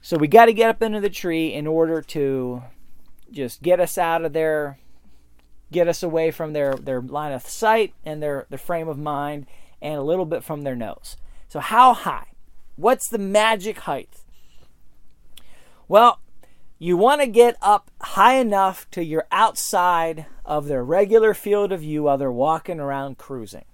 So 0.01 0.17
we 0.17 0.29
got 0.29 0.47
to 0.47 0.53
get 0.53 0.71
up 0.71 0.83
into 0.83 1.01
the 1.01 1.11
tree 1.11 1.53
in 1.53 1.67
order 1.67 2.01
to 2.01 2.63
just 3.31 3.63
get 3.63 3.81
us 3.81 3.99
out 3.99 4.25
of 4.25 4.33
there 4.33 4.79
get 5.73 5.89
us 5.89 6.03
away 6.03 6.31
from 6.31 6.53
their, 6.53 6.75
their 6.75 7.01
line 7.01 7.33
of 7.33 7.47
sight 7.47 7.95
and 8.05 8.23
their, 8.23 8.47
their 8.49 8.59
frame 8.59 8.89
of 8.89 8.99
mind 8.99 9.47
and 9.83 9.95
a 9.95 10.03
little 10.03 10.25
bit 10.25 10.45
from 10.45 10.63
their 10.63 10.77
nose. 10.77 11.17
So, 11.49 11.61
how 11.61 11.95
high? 11.95 12.29
What's 12.77 13.09
the 13.09 13.19
magic 13.19 13.81
height? 13.81 14.11
Well, 15.89 16.21
you 16.79 16.97
want 16.97 17.21
to 17.21 17.27
get 17.27 17.57
up 17.63 17.91
high 18.01 18.35
enough 18.35 18.91
to 18.91 19.03
you're 19.03 19.27
outside 19.33 20.27
of 20.45 20.67
their 20.67 20.85
regular 20.85 21.33
field 21.33 21.73
of 21.73 21.81
view 21.81 22.05
while 22.05 22.19
they're 22.19 22.31
walking 22.31 22.81
around 22.81 23.19
cruising. 23.19 23.65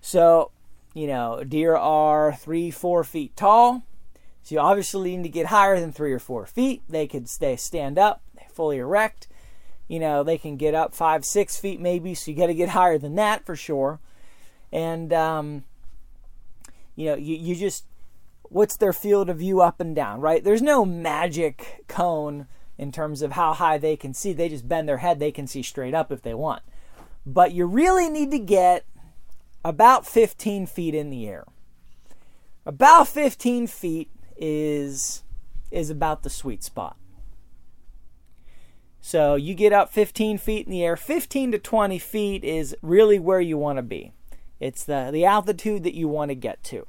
So, 0.00 0.50
you 0.92 1.06
know, 1.06 1.44
deer 1.44 1.76
are 1.76 2.34
three, 2.34 2.70
four 2.70 3.04
feet 3.04 3.36
tall. 3.36 3.84
So 4.42 4.56
you 4.56 4.60
obviously 4.60 5.16
need 5.16 5.22
to 5.22 5.28
get 5.28 5.46
higher 5.46 5.78
than 5.78 5.92
three 5.92 6.12
or 6.12 6.18
four 6.18 6.46
feet. 6.46 6.82
They 6.88 7.06
could 7.06 7.28
stay 7.28 7.56
stand 7.56 7.98
up, 7.98 8.22
fully 8.54 8.78
erect 8.78 9.28
you 9.88 9.98
know, 9.98 10.22
they 10.22 10.38
can 10.38 10.56
get 10.56 10.74
up 10.74 10.94
five, 10.94 11.24
six 11.24 11.58
feet 11.58 11.80
maybe, 11.80 12.14
so 12.14 12.30
you 12.30 12.36
got 12.36 12.46
to 12.46 12.54
get 12.54 12.68
higher 12.70 12.98
than 12.98 13.14
that 13.16 13.44
for 13.44 13.56
sure. 13.56 14.00
And, 14.72 15.12
um, 15.12 15.64
you 16.96 17.06
know, 17.06 17.16
you, 17.16 17.36
you 17.36 17.54
just, 17.54 17.84
what's 18.42 18.76
their 18.76 18.92
field 18.92 19.28
of 19.28 19.38
view 19.38 19.60
up 19.60 19.80
and 19.80 19.94
down, 19.94 20.20
right? 20.20 20.42
There's 20.42 20.62
no 20.62 20.84
magic 20.84 21.84
cone 21.86 22.46
in 22.76 22.90
terms 22.90 23.22
of 23.22 23.32
how 23.32 23.52
high 23.52 23.78
they 23.78 23.96
can 23.96 24.14
see. 24.14 24.32
They 24.32 24.48
just 24.48 24.68
bend 24.68 24.88
their 24.88 24.98
head, 24.98 25.20
they 25.20 25.32
can 25.32 25.46
see 25.46 25.62
straight 25.62 25.94
up 25.94 26.10
if 26.10 26.22
they 26.22 26.34
want. 26.34 26.62
But 27.26 27.52
you 27.52 27.66
really 27.66 28.10
need 28.10 28.30
to 28.32 28.38
get 28.38 28.84
about 29.64 30.06
15 30.06 30.66
feet 30.66 30.94
in 30.94 31.10
the 31.10 31.28
air. 31.28 31.44
About 32.66 33.08
15 33.08 33.66
feet 33.66 34.10
is 34.36 35.22
is 35.70 35.90
about 35.90 36.22
the 36.22 36.30
sweet 36.30 36.62
spot. 36.62 36.96
So 39.06 39.34
you 39.34 39.52
get 39.52 39.74
up 39.74 39.92
15 39.92 40.38
feet 40.38 40.64
in 40.64 40.72
the 40.72 40.82
air. 40.82 40.96
15 40.96 41.52
to 41.52 41.58
20 41.58 41.98
feet 41.98 42.42
is 42.42 42.74
really 42.80 43.18
where 43.18 43.38
you 43.38 43.58
want 43.58 43.76
to 43.76 43.82
be. 43.82 44.14
It's 44.60 44.82
the, 44.82 45.10
the 45.12 45.26
altitude 45.26 45.82
that 45.82 45.92
you 45.92 46.08
want 46.08 46.30
to 46.30 46.34
get 46.34 46.64
to. 46.64 46.86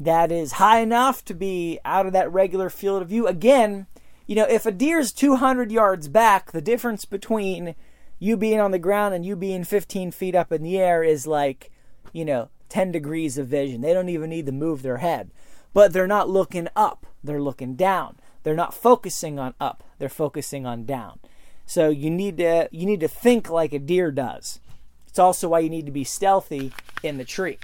That 0.00 0.32
is 0.32 0.54
high 0.54 0.80
enough 0.80 1.24
to 1.26 1.34
be 1.34 1.78
out 1.84 2.04
of 2.04 2.12
that 2.14 2.32
regular 2.32 2.68
field 2.68 3.00
of 3.00 3.10
view. 3.10 3.28
Again, 3.28 3.86
you 4.26 4.34
know, 4.34 4.44
if 4.50 4.66
a 4.66 4.72
deer's 4.72 5.12
200 5.12 5.70
yards 5.70 6.08
back, 6.08 6.50
the 6.50 6.60
difference 6.60 7.04
between 7.04 7.76
you 8.18 8.36
being 8.36 8.58
on 8.58 8.72
the 8.72 8.80
ground 8.80 9.14
and 9.14 9.24
you 9.24 9.36
being 9.36 9.62
15 9.62 10.10
feet 10.10 10.34
up 10.34 10.50
in 10.50 10.64
the 10.64 10.80
air 10.80 11.04
is 11.04 11.28
like, 11.28 11.70
you 12.12 12.24
know, 12.24 12.48
10 12.70 12.90
degrees 12.90 13.38
of 13.38 13.46
vision. 13.46 13.82
They 13.82 13.94
don't 13.94 14.08
even 14.08 14.30
need 14.30 14.46
to 14.46 14.52
move 14.52 14.82
their 14.82 14.96
head. 14.96 15.30
But 15.72 15.92
they're 15.92 16.08
not 16.08 16.28
looking 16.28 16.66
up, 16.74 17.06
they're 17.22 17.40
looking 17.40 17.76
down. 17.76 18.16
They're 18.42 18.56
not 18.56 18.74
focusing 18.74 19.38
on 19.38 19.54
up, 19.60 19.84
they're 20.00 20.08
focusing 20.08 20.66
on 20.66 20.84
down. 20.84 21.20
So 21.66 21.88
you 21.90 22.10
need 22.10 22.38
to 22.38 22.68
you 22.72 22.84
need 22.84 22.98
to 22.98 23.08
think 23.08 23.48
like 23.48 23.72
a 23.72 23.78
deer 23.78 24.10
does. 24.10 24.58
It's 25.06 25.20
also 25.20 25.50
why 25.50 25.60
you 25.60 25.70
need 25.70 25.86
to 25.86 25.92
be 25.92 26.02
stealthy 26.02 26.72
in 27.04 27.18
the 27.18 27.24
tree. 27.24 27.58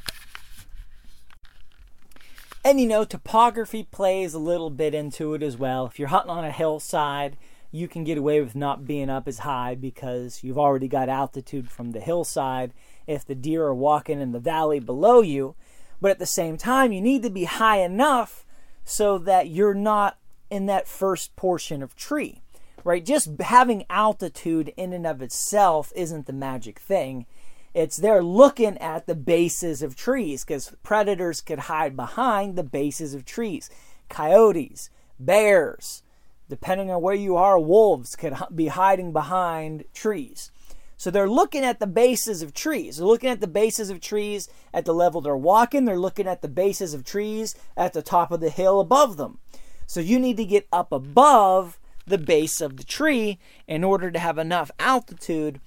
And 2.65 2.81
you 2.81 2.87
know, 2.87 3.05
topography 3.05 3.85
plays 3.85 4.35
a 4.35 4.39
little 4.39 4.71
bit 4.71 4.95
into 4.95 5.35
it 5.35 5.43
as 5.43 5.57
well. 5.57 5.87
If 5.87 5.99
you're 5.99 6.09
hunting 6.09 6.31
on 6.31 6.45
a 6.45 6.53
hillside, 6.53 7.37
you 7.73 7.89
can 7.89 8.05
get 8.05 8.19
away 8.19 8.41
with 8.41 8.55
not 8.55 8.87
being 8.87 9.11
up 9.11 9.27
as 9.27 9.41
high 9.41 9.75
because 9.75 10.45
you've 10.45 10.59
already 10.59 10.89
got 10.89 11.09
altitude 11.09 11.71
from 11.71 11.93
the 11.93 12.01
hillside 12.01 12.73
if 13.07 13.25
the 13.25 13.35
deer 13.35 13.65
are 13.65 13.75
walking 13.75 14.21
in 14.21 14.33
the 14.33 14.39
valley 14.39 14.81
below 14.81 15.21
you. 15.21 15.55
But 16.01 16.11
at 16.11 16.19
the 16.19 16.27
same 16.27 16.57
time, 16.57 16.93
you 16.93 17.01
need 17.01 17.23
to 17.23 17.31
be 17.31 17.45
high 17.45 17.79
enough 17.79 18.45
so 18.85 19.19
that 19.19 19.49
you're 19.49 19.75
not 19.75 20.19
in 20.51 20.67
that 20.67 20.89
first 20.89 21.35
portion 21.37 21.83
of 21.83 21.97
tree, 21.97 22.43
right? 22.85 23.05
Just 23.05 23.29
having 23.41 23.85
altitude 23.91 24.73
in 24.77 24.93
and 24.93 25.07
of 25.07 25.23
itself 25.23 25.93
isn't 25.95 26.27
the 26.27 26.33
magic 26.33 26.79
thing. 26.79 27.27
It's 27.75 27.99
they're 27.99 28.23
looking 28.23 28.79
at 28.79 29.07
the 29.07 29.15
bases 29.15 29.83
of 29.83 29.97
trees 29.97 30.45
because 30.45 30.75
predators 30.83 31.41
could 31.41 31.59
hide 31.61 31.95
behind 31.95 32.57
the 32.57 32.65
bases 32.65 33.13
of 33.13 33.25
trees. 33.25 33.69
Coyotes, 34.09 34.89
bears, 35.21 36.03
depending 36.49 36.91
on 36.91 37.03
where 37.03 37.15
you 37.15 37.37
are, 37.37 37.59
wolves 37.59 38.17
could 38.17 38.35
be 38.55 38.69
hiding 38.69 39.13
behind 39.13 39.85
trees. 39.93 40.51
So 40.97 41.11
they're 41.11 41.29
looking 41.29 41.63
at 41.63 41.79
the 41.79 41.87
bases 41.87 42.41
of 42.41 42.55
trees. 42.55 42.97
They're 42.97 43.07
looking 43.07 43.29
at 43.29 43.43
the 43.43 43.47
bases 43.47 43.91
of 43.91 44.01
trees 44.01 44.49
at 44.73 44.87
the 44.87 44.95
level 44.95 45.21
they're 45.21 45.37
walking. 45.37 45.85
They're 45.85 45.99
looking 45.99 46.27
at 46.27 46.41
the 46.41 46.49
bases 46.49 46.95
of 46.95 47.05
trees 47.05 47.55
at 47.77 47.93
the 47.93 48.01
top 48.01 48.33
of 48.33 48.41
the 48.41 48.49
hill 48.49 48.81
above 48.81 49.19
them. 49.19 49.39
So 49.87 50.01
you 50.01 50.19
need 50.19 50.37
to 50.37 50.45
get 50.45 50.67
up 50.73 50.93
above 50.93 51.79
the 52.07 52.19
base 52.19 52.61
of 52.61 52.77
the 52.77 52.85
tree 52.85 53.39
in 53.67 53.83
order 53.85 54.11
to 54.11 54.19
have 54.19 54.39
enough 54.39 54.71
altitude 54.79 55.61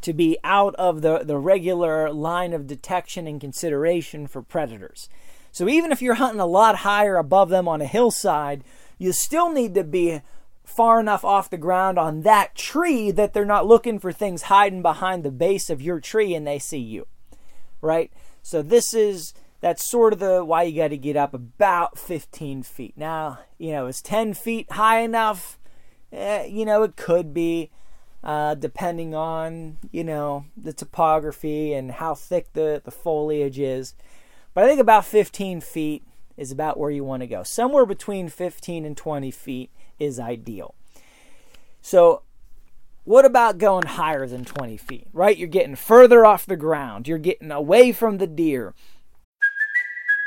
to 0.00 0.12
be 0.12 0.38
out 0.44 0.74
of 0.74 1.00
the, 1.00 1.20
the 1.24 1.38
regular 1.38 2.12
line 2.12 2.52
of 2.52 2.66
detection 2.66 3.26
and 3.26 3.40
consideration 3.40 4.26
for 4.26 4.42
predators. 4.42 5.08
So 5.50 5.68
even 5.68 5.92
if 5.92 6.02
you're 6.02 6.14
hunting 6.14 6.40
a 6.40 6.46
lot 6.46 6.76
higher 6.76 7.16
above 7.16 7.48
them 7.48 7.66
on 7.68 7.80
a 7.80 7.86
hillside, 7.86 8.64
you 8.98 9.12
still 9.12 9.50
need 9.50 9.74
to 9.74 9.84
be 9.84 10.20
far 10.64 10.98
enough 11.00 11.24
off 11.24 11.50
the 11.50 11.56
ground 11.56 11.98
on 11.98 12.22
that 12.22 12.54
tree 12.54 13.10
that 13.10 13.32
they're 13.32 13.44
not 13.44 13.66
looking 13.66 13.98
for 13.98 14.12
things 14.12 14.42
hiding 14.42 14.82
behind 14.82 15.22
the 15.22 15.30
base 15.30 15.70
of 15.70 15.80
your 15.80 16.00
tree 16.00 16.34
and 16.34 16.46
they 16.46 16.58
see 16.58 16.78
you. 16.78 17.06
Right? 17.80 18.10
So 18.42 18.62
this 18.62 18.92
is 18.92 19.32
that's 19.64 19.88
sort 19.88 20.12
of 20.12 20.18
the 20.18 20.44
why 20.44 20.62
you 20.64 20.76
got 20.76 20.88
to 20.88 20.98
get 20.98 21.16
up 21.16 21.32
about 21.32 21.98
15 21.98 22.64
feet. 22.64 22.92
Now, 22.98 23.38
you 23.56 23.72
know, 23.72 23.86
is 23.86 24.02
10 24.02 24.34
feet 24.34 24.70
high 24.72 25.00
enough? 25.00 25.58
Eh, 26.12 26.44
you 26.44 26.66
know, 26.66 26.82
it 26.82 26.96
could 26.96 27.32
be, 27.32 27.70
uh, 28.22 28.56
depending 28.56 29.14
on 29.14 29.78
you 29.90 30.04
know 30.04 30.44
the 30.54 30.74
topography 30.74 31.72
and 31.72 31.92
how 31.92 32.14
thick 32.14 32.52
the 32.52 32.82
the 32.84 32.90
foliage 32.90 33.58
is. 33.58 33.94
But 34.52 34.64
I 34.64 34.68
think 34.68 34.82
about 34.82 35.06
15 35.06 35.62
feet 35.62 36.02
is 36.36 36.52
about 36.52 36.78
where 36.78 36.90
you 36.90 37.02
want 37.02 37.22
to 37.22 37.26
go. 37.26 37.42
Somewhere 37.42 37.86
between 37.86 38.28
15 38.28 38.84
and 38.84 38.94
20 38.94 39.30
feet 39.30 39.70
is 39.98 40.20
ideal. 40.20 40.74
So, 41.80 42.20
what 43.04 43.24
about 43.24 43.56
going 43.56 43.86
higher 43.86 44.26
than 44.26 44.44
20 44.44 44.76
feet, 44.76 45.06
right? 45.14 45.38
You're 45.38 45.48
getting 45.48 45.76
further 45.76 46.26
off 46.26 46.44
the 46.44 46.54
ground, 46.54 47.08
you're 47.08 47.16
getting 47.16 47.50
away 47.50 47.92
from 47.92 48.18
the 48.18 48.26
deer, 48.26 48.74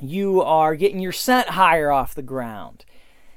You 0.00 0.42
are 0.42 0.76
getting 0.76 1.00
your 1.00 1.12
scent 1.12 1.50
higher 1.50 1.90
off 1.90 2.14
the 2.14 2.22
ground. 2.22 2.84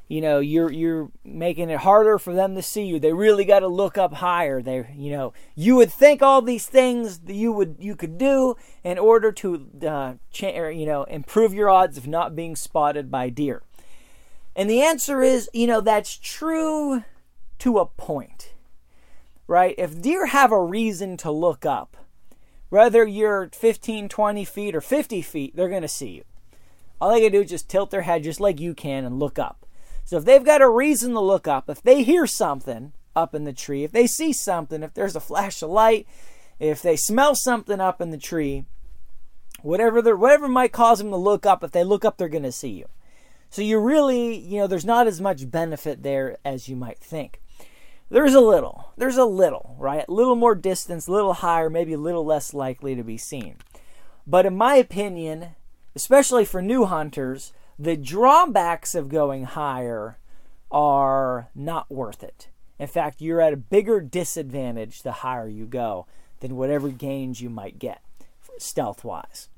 You 0.08 0.20
know, 0.20 0.39
you're 0.39 0.72
you're 0.72 1.10
making 1.24 1.70
it 1.70 1.80
harder 1.80 2.20
for 2.20 2.34
them 2.34 2.56
to 2.56 2.62
see 2.62 2.84
you. 2.84 3.00
They 3.00 3.13
really 3.13 3.46
got 3.46 3.60
to 3.60 3.70
look 3.70 3.98
up 3.98 4.15
higher. 4.15 4.62
They, 4.62 4.86
you 4.94 5.12
know, 5.12 5.32
you 5.56 5.77
would 5.77 5.89
think 5.89 6.22
all 6.22 6.41
these 6.41 6.65
things 6.65 7.20
that 7.20 7.34
you 7.34 7.53
would 7.53 7.77
you 7.80 7.96
could 7.96 8.18
do 8.18 8.56
in 8.84 8.98
order 8.98 9.32
to, 9.32 9.68
uh, 9.88 10.13
cha- 10.30 10.58
or, 10.58 10.70
you 10.70 10.86
know, 10.86 11.06
improve 11.06 11.53
your 11.53 11.70
odds 11.70 11.98
of 11.98 12.08
not 12.08 12.36
being 12.36 12.58
spotted 12.58 13.10
by 13.10 13.30
deer. 13.30 13.63
And 14.53 14.70
the 14.70 14.82
answer 14.82 15.22
is, 15.22 15.50
you 15.53 15.65
know, 15.65 15.80
that's 15.80 16.18
true 16.18 17.06
to 17.60 17.80
a 17.80 17.86
point, 17.86 18.53
right? 19.48 19.75
If 19.77 20.01
deer 20.01 20.25
have 20.25 20.51
a 20.51 20.62
reason 20.62 21.15
to 21.18 21.32
look 21.32 21.65
up, 21.65 21.96
whether 22.68 23.06
you're 23.06 23.50
15, 23.53 24.10
20 24.10 24.46
feet, 24.46 24.75
or 24.75 24.82
50 24.82 25.22
feet, 25.22 25.56
they're 25.56 25.70
going 25.70 25.82
to 25.84 25.88
see 25.88 26.10
you. 26.10 26.24
All 27.01 27.12
they 27.12 27.22
can 27.22 27.31
do 27.31 27.41
is 27.41 27.50
just 27.50 27.67
tilt 27.67 27.89
their 27.89 28.03
head 28.03 28.24
just 28.24 28.39
like 28.39 28.60
you 28.60 28.75
can 28.75 29.03
and 29.03 29.17
look 29.17 29.39
up. 29.39 29.65
So 30.05 30.17
if 30.17 30.25
they've 30.25 30.46
got 30.46 30.62
a 30.62 30.70
reason 30.70 31.13
to 31.13 31.20
look 31.20 31.48
up, 31.48 31.67
if 31.67 31.81
they 31.81 32.03
hear 32.03 32.27
something 32.27 32.93
up 33.15 33.34
in 33.34 33.43
the 33.43 33.53
tree, 33.53 33.84
if 33.84 33.91
they 33.91 34.05
see 34.05 34.31
something, 34.31 34.84
if 34.84 34.93
there's 34.93 35.15
a 35.15 35.20
flash 35.20 35.63
of 35.63 35.72
light, 35.72 36.08
if 36.60 36.79
they 36.84 36.96
smell 36.96 37.34
something 37.34 37.79
up 37.79 38.01
in 38.01 38.12
the 38.12 38.20
tree, 38.20 38.65
whatever 39.63 40.00
they 40.00 40.13
whatever 40.13 40.48
might 40.48 40.72
cause 40.72 41.00
them 41.00 41.10
to 41.10 41.15
look 41.15 41.43
up, 41.43 41.63
if 41.63 41.72
they 41.72 41.84
look 41.84 42.05
up, 42.05 42.17
they're 42.17 42.29
to 42.29 42.51
see 42.51 42.70
you. 42.70 42.88
So 43.50 43.63
you 43.63 43.79
really, 43.79 44.38
you 44.38 44.60
know, 44.60 44.67
there's 44.67 44.86
not 44.86 45.08
as 45.08 45.20
much 45.20 45.50
benefit 45.50 46.03
there 46.03 46.38
as 46.46 46.70
you 46.70 46.75
might 46.75 47.00
think. 47.00 47.41
There's 48.10 48.36
a 48.36 48.41
little, 48.41 48.93
there's 48.96 49.17
a 49.17 49.25
little, 49.25 49.75
right? 49.79 50.05
A 50.08 50.12
little 50.12 50.36
more 50.36 50.53
distance, 50.53 51.08
a 51.08 51.12
little 51.12 51.34
higher, 51.34 51.70
maybe 51.70 51.93
a 51.93 51.98
little 51.98 52.25
less 52.25 52.53
likely 52.53 52.93
to 52.96 53.03
be 53.03 53.17
seen. 53.17 53.55
But 54.27 54.46
in 54.46 54.55
my 54.55 54.75
opinion, 54.75 55.55
especially 55.95 56.45
for 56.45 56.62
new 56.62 56.86
hunters, 56.86 57.53
the 57.77 57.98
drawbacks 57.98 58.95
of 58.95 59.10
going 59.10 59.43
higher 59.45 60.17
are 60.71 61.50
not 61.55 61.91
worth 61.91 62.24
it. 62.24 62.48
In 62.79 62.88
fact, 62.88 63.21
you're 63.21 63.41
at 63.41 63.53
a 63.53 63.57
bigger 63.57 64.01
disadvantage 64.01 65.01
the 65.01 65.12
higher 65.12 65.48
you 65.48 65.65
go 65.65 66.07
than 66.39 66.55
whatever 66.55 66.89
gains 66.89 67.41
you 67.41 67.50
might 67.50 67.79
get 67.79 68.01
stealth 68.57 69.03
wise. 69.03 69.50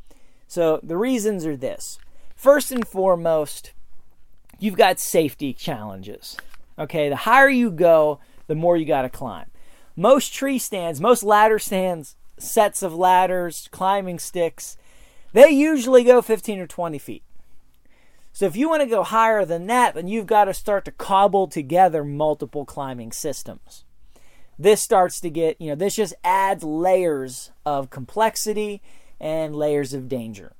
So 0.47 0.79
the 0.83 0.97
reasons 0.97 1.45
are 1.45 1.57
this. 1.57 1.99
First 2.35 2.71
and 2.71 2.87
foremost, 2.87 3.73
you've 4.59 4.77
got 4.77 4.99
safety 4.99 5.53
challenges. 5.53 6.37
Okay, 6.77 7.09
the 7.09 7.15
higher 7.15 7.49
you 7.49 7.71
go, 7.71 8.19
the 8.47 8.55
more 8.55 8.77
you 8.77 8.85
got 8.85 9.03
to 9.03 9.09
climb. 9.09 9.47
Most 9.95 10.33
tree 10.33 10.57
stands, 10.57 10.99
most 10.99 11.23
ladder 11.23 11.59
stands, 11.59 12.15
sets 12.37 12.81
of 12.81 12.95
ladders, 12.95 13.69
climbing 13.71 14.19
sticks, 14.19 14.77
they 15.33 15.49
usually 15.49 16.03
go 16.03 16.21
15 16.21 16.59
or 16.59 16.67
20 16.67 16.97
feet. 16.97 17.23
So 18.31 18.45
if 18.45 18.55
you 18.55 18.67
want 18.67 18.81
to 18.81 18.87
go 18.87 19.03
higher 19.03 19.45
than 19.45 19.67
that, 19.67 19.93
then 19.93 20.07
you've 20.07 20.25
got 20.25 20.45
to 20.45 20.53
start 20.53 20.85
to 20.85 20.91
cobble 20.91 21.47
together 21.47 22.03
multiple 22.03 22.65
climbing 22.65 23.11
systems. 23.11 23.83
This 24.57 24.81
starts 24.81 25.19
to 25.21 25.29
get, 25.29 25.59
you 25.59 25.69
know, 25.69 25.75
this 25.75 25.95
just 25.95 26.15
adds 26.23 26.63
layers 26.63 27.51
of 27.65 27.89
complexity 27.89 28.81
and 29.19 29.55
layers 29.55 29.93
of 29.93 30.07
danger. 30.07 30.53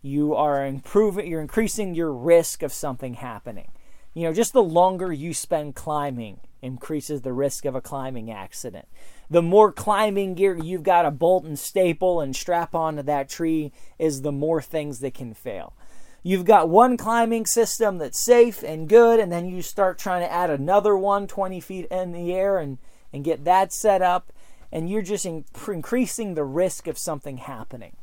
You 0.00 0.34
are 0.34 0.64
improving, 0.64 1.26
you're 1.26 1.40
increasing 1.40 1.94
your 1.94 2.12
risk 2.12 2.62
of 2.62 2.72
something 2.72 3.14
happening. 3.14 3.72
You 4.14 4.24
know, 4.24 4.32
just 4.32 4.52
the 4.52 4.62
longer 4.62 5.12
you 5.12 5.34
spend 5.34 5.74
climbing 5.74 6.40
increases 6.62 7.22
the 7.22 7.32
risk 7.32 7.64
of 7.64 7.74
a 7.74 7.80
climbing 7.80 8.30
accident. 8.30 8.88
The 9.30 9.42
more 9.42 9.72
climbing 9.72 10.34
gear 10.34 10.56
you've 10.56 10.82
got 10.82 11.02
to 11.02 11.10
bolt 11.10 11.44
and 11.44 11.58
staple 11.58 12.20
and 12.20 12.34
strap 12.34 12.74
onto 12.74 13.02
that 13.02 13.28
tree 13.28 13.72
is 13.98 14.22
the 14.22 14.32
more 14.32 14.62
things 14.62 15.00
that 15.00 15.14
can 15.14 15.34
fail. 15.34 15.74
You've 16.22 16.44
got 16.44 16.68
one 16.68 16.96
climbing 16.96 17.46
system 17.46 17.98
that's 17.98 18.24
safe 18.24 18.62
and 18.62 18.88
good, 18.88 19.20
and 19.20 19.30
then 19.30 19.46
you 19.46 19.62
start 19.62 19.98
trying 19.98 20.22
to 20.22 20.32
add 20.32 20.50
another 20.50 20.96
one 20.96 21.26
20 21.26 21.60
feet 21.60 21.86
in 21.90 22.12
the 22.12 22.32
air 22.32 22.58
and, 22.58 22.78
and 23.12 23.24
get 23.24 23.44
that 23.44 23.72
set 23.72 24.02
up, 24.02 24.32
and 24.72 24.90
you're 24.90 25.02
just 25.02 25.24
in, 25.24 25.44
increasing 25.68 26.34
the 26.34 26.44
risk 26.44 26.86
of 26.86 26.98
something 26.98 27.36
happening. 27.36 27.96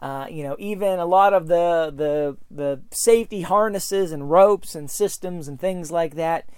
Uh, 0.00 0.26
you 0.30 0.44
know, 0.44 0.56
even 0.58 0.98
a 1.00 1.06
lot 1.06 1.34
of 1.34 1.48
the, 1.48 1.92
the 1.94 2.36
the 2.52 2.80
safety 2.92 3.42
harnesses 3.42 4.12
and 4.12 4.30
ropes 4.30 4.76
and 4.76 4.88
systems 4.88 5.48
and 5.48 5.60
things 5.60 5.90
like 5.90 6.14
that. 6.14 6.48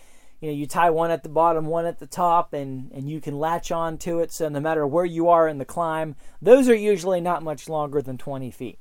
You 0.40 0.48
know, 0.48 0.54
you 0.54 0.66
tie 0.66 0.90
one 0.90 1.10
at 1.10 1.22
the 1.22 1.28
bottom, 1.28 1.66
one 1.66 1.84
at 1.84 1.98
the 1.98 2.06
top, 2.06 2.52
and 2.54 2.90
and 2.92 3.08
you 3.10 3.20
can 3.20 3.38
latch 3.38 3.70
on 3.70 3.98
to 3.98 4.20
it. 4.20 4.32
So 4.32 4.48
no 4.48 4.60
matter 4.60 4.86
where 4.86 5.04
you 5.04 5.28
are 5.28 5.46
in 5.46 5.58
the 5.58 5.64
climb, 5.64 6.16
those 6.40 6.68
are 6.68 6.74
usually 6.74 7.20
not 7.20 7.42
much 7.42 7.68
longer 7.68 8.00
than 8.00 8.16
20 8.16 8.50
feet. 8.50 8.78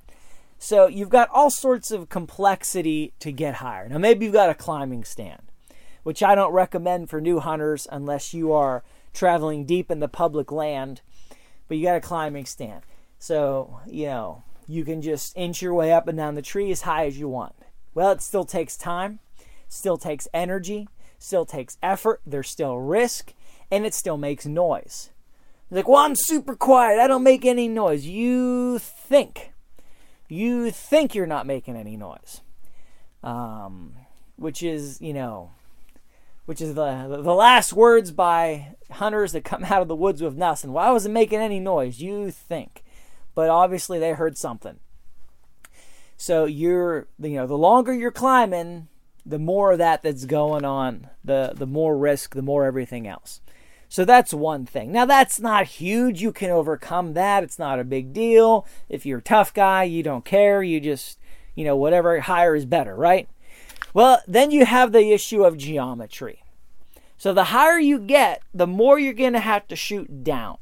So 0.57 0.87
you've 0.87 1.09
got 1.09 1.29
all 1.29 1.49
sorts 1.49 1.91
of 1.91 2.09
complexity 2.09 3.13
to 3.19 3.31
get 3.31 3.55
higher. 3.55 3.87
Now 3.89 3.97
maybe 3.97 4.25
you've 4.25 4.33
got 4.33 4.49
a 4.49 4.55
climbing 4.55 5.03
stand, 5.03 5.51
which 6.03 6.23
I 6.23 6.35
don't 6.35 6.53
recommend 6.53 7.09
for 7.09 7.19
new 7.19 7.39
hunters 7.39 7.87
unless 7.91 8.33
you 8.33 8.53
are 8.53 8.83
traveling 9.13 9.65
deep 9.65 9.91
in 9.91 9.99
the 9.99 10.07
public 10.07 10.51
land. 10.51 11.01
But 11.67 11.77
you 11.77 11.83
got 11.83 11.97
a 11.97 12.01
climbing 12.01 12.45
stand. 12.45 12.81
So, 13.19 13.79
you 13.85 14.05
know, 14.05 14.43
you 14.67 14.85
can 14.85 15.01
just 15.01 15.35
inch 15.37 15.61
your 15.61 15.73
way 15.73 15.91
up 15.91 16.07
and 16.07 16.17
down 16.17 16.35
the 16.35 16.41
tree 16.41 16.71
as 16.71 16.81
high 16.81 17.05
as 17.05 17.19
you 17.19 17.27
want. 17.27 17.53
Well, 17.93 18.11
it 18.11 18.21
still 18.21 18.45
takes 18.45 18.77
time, 18.77 19.19
still 19.67 19.97
takes 19.97 20.27
energy, 20.33 20.87
still 21.19 21.45
takes 21.45 21.77
effort, 21.83 22.21
there's 22.25 22.49
still 22.49 22.77
risk, 22.77 23.33
and 23.69 23.85
it 23.85 23.93
still 23.93 24.17
makes 24.17 24.45
noise. 24.45 25.11
Like, 25.69 25.87
well, 25.87 25.99
I'm 25.99 26.15
super 26.15 26.55
quiet, 26.55 26.99
I 26.99 27.07
don't 27.07 27.23
make 27.23 27.45
any 27.45 27.67
noise. 27.67 28.05
You 28.05 28.79
think. 28.79 29.51
You 30.27 30.71
think 30.71 31.13
you're 31.13 31.27
not 31.27 31.45
making 31.45 31.75
any 31.75 31.95
noise. 31.95 32.41
Um, 33.23 33.93
which 34.35 34.63
is, 34.63 34.99
you 35.01 35.13
know, 35.13 35.51
which 36.45 36.61
is 36.61 36.73
the 36.73 37.19
the 37.21 37.33
last 37.33 37.73
words 37.73 38.11
by 38.11 38.75
hunters 38.89 39.33
that 39.33 39.43
come 39.43 39.63
out 39.69 39.83
of 39.83 39.87
the 39.87 39.95
woods 39.95 40.21
with 40.21 40.35
nothing. 40.35 40.73
Well, 40.73 40.87
I 40.87 40.91
wasn't 40.91 41.13
making 41.13 41.39
any 41.39 41.59
noise. 41.59 41.99
You 41.99 42.31
think 42.31 42.83
but 43.39 43.49
obviously 43.49 43.99
they 43.99 44.11
heard 44.11 44.37
something. 44.37 44.79
So 46.17 46.43
you're, 46.43 47.07
you 47.19 47.35
know, 47.35 47.47
the 47.47 47.57
longer 47.57 47.93
you're 47.93 48.11
climbing, 48.11 48.89
the 49.29 49.39
more 49.39 49.71
of 49.73 49.77
that 49.77 50.01
that's 50.01 50.25
going 50.25 50.65
on, 50.65 51.09
the 51.23 51.53
the 51.55 51.67
more 51.67 51.97
risk, 51.97 52.35
the 52.35 52.41
more 52.41 52.65
everything 52.65 53.07
else. 53.07 53.41
So 53.87 54.05
that's 54.05 54.33
one 54.33 54.65
thing. 54.65 54.91
Now 54.91 55.05
that's 55.05 55.39
not 55.39 55.65
huge. 55.65 56.21
You 56.21 56.31
can 56.31 56.51
overcome 56.51 57.13
that. 57.13 57.43
It's 57.43 57.57
not 57.57 57.79
a 57.79 57.83
big 57.83 58.13
deal. 58.13 58.67
If 58.87 59.05
you're 59.05 59.19
a 59.19 59.23
tough 59.23 59.53
guy, 59.53 59.83
you 59.83 60.03
don't 60.03 60.25
care. 60.25 60.61
You 60.61 60.79
just, 60.79 61.17
you 61.55 61.65
know, 61.65 61.75
whatever 61.75 62.19
higher 62.19 62.55
is 62.55 62.65
better, 62.65 62.95
right? 62.95 63.27
Well, 63.93 64.21
then 64.27 64.51
you 64.51 64.65
have 64.65 64.91
the 64.91 65.11
issue 65.11 65.43
of 65.43 65.57
geometry. 65.57 66.43
So 67.17 67.33
the 67.33 67.45
higher 67.45 67.79
you 67.79 67.99
get, 67.99 68.43
the 68.53 68.67
more 68.67 68.99
you're 68.99 69.13
going 69.13 69.33
to 69.33 69.39
have 69.39 69.67
to 69.67 69.75
shoot 69.75 70.23
down. 70.23 70.59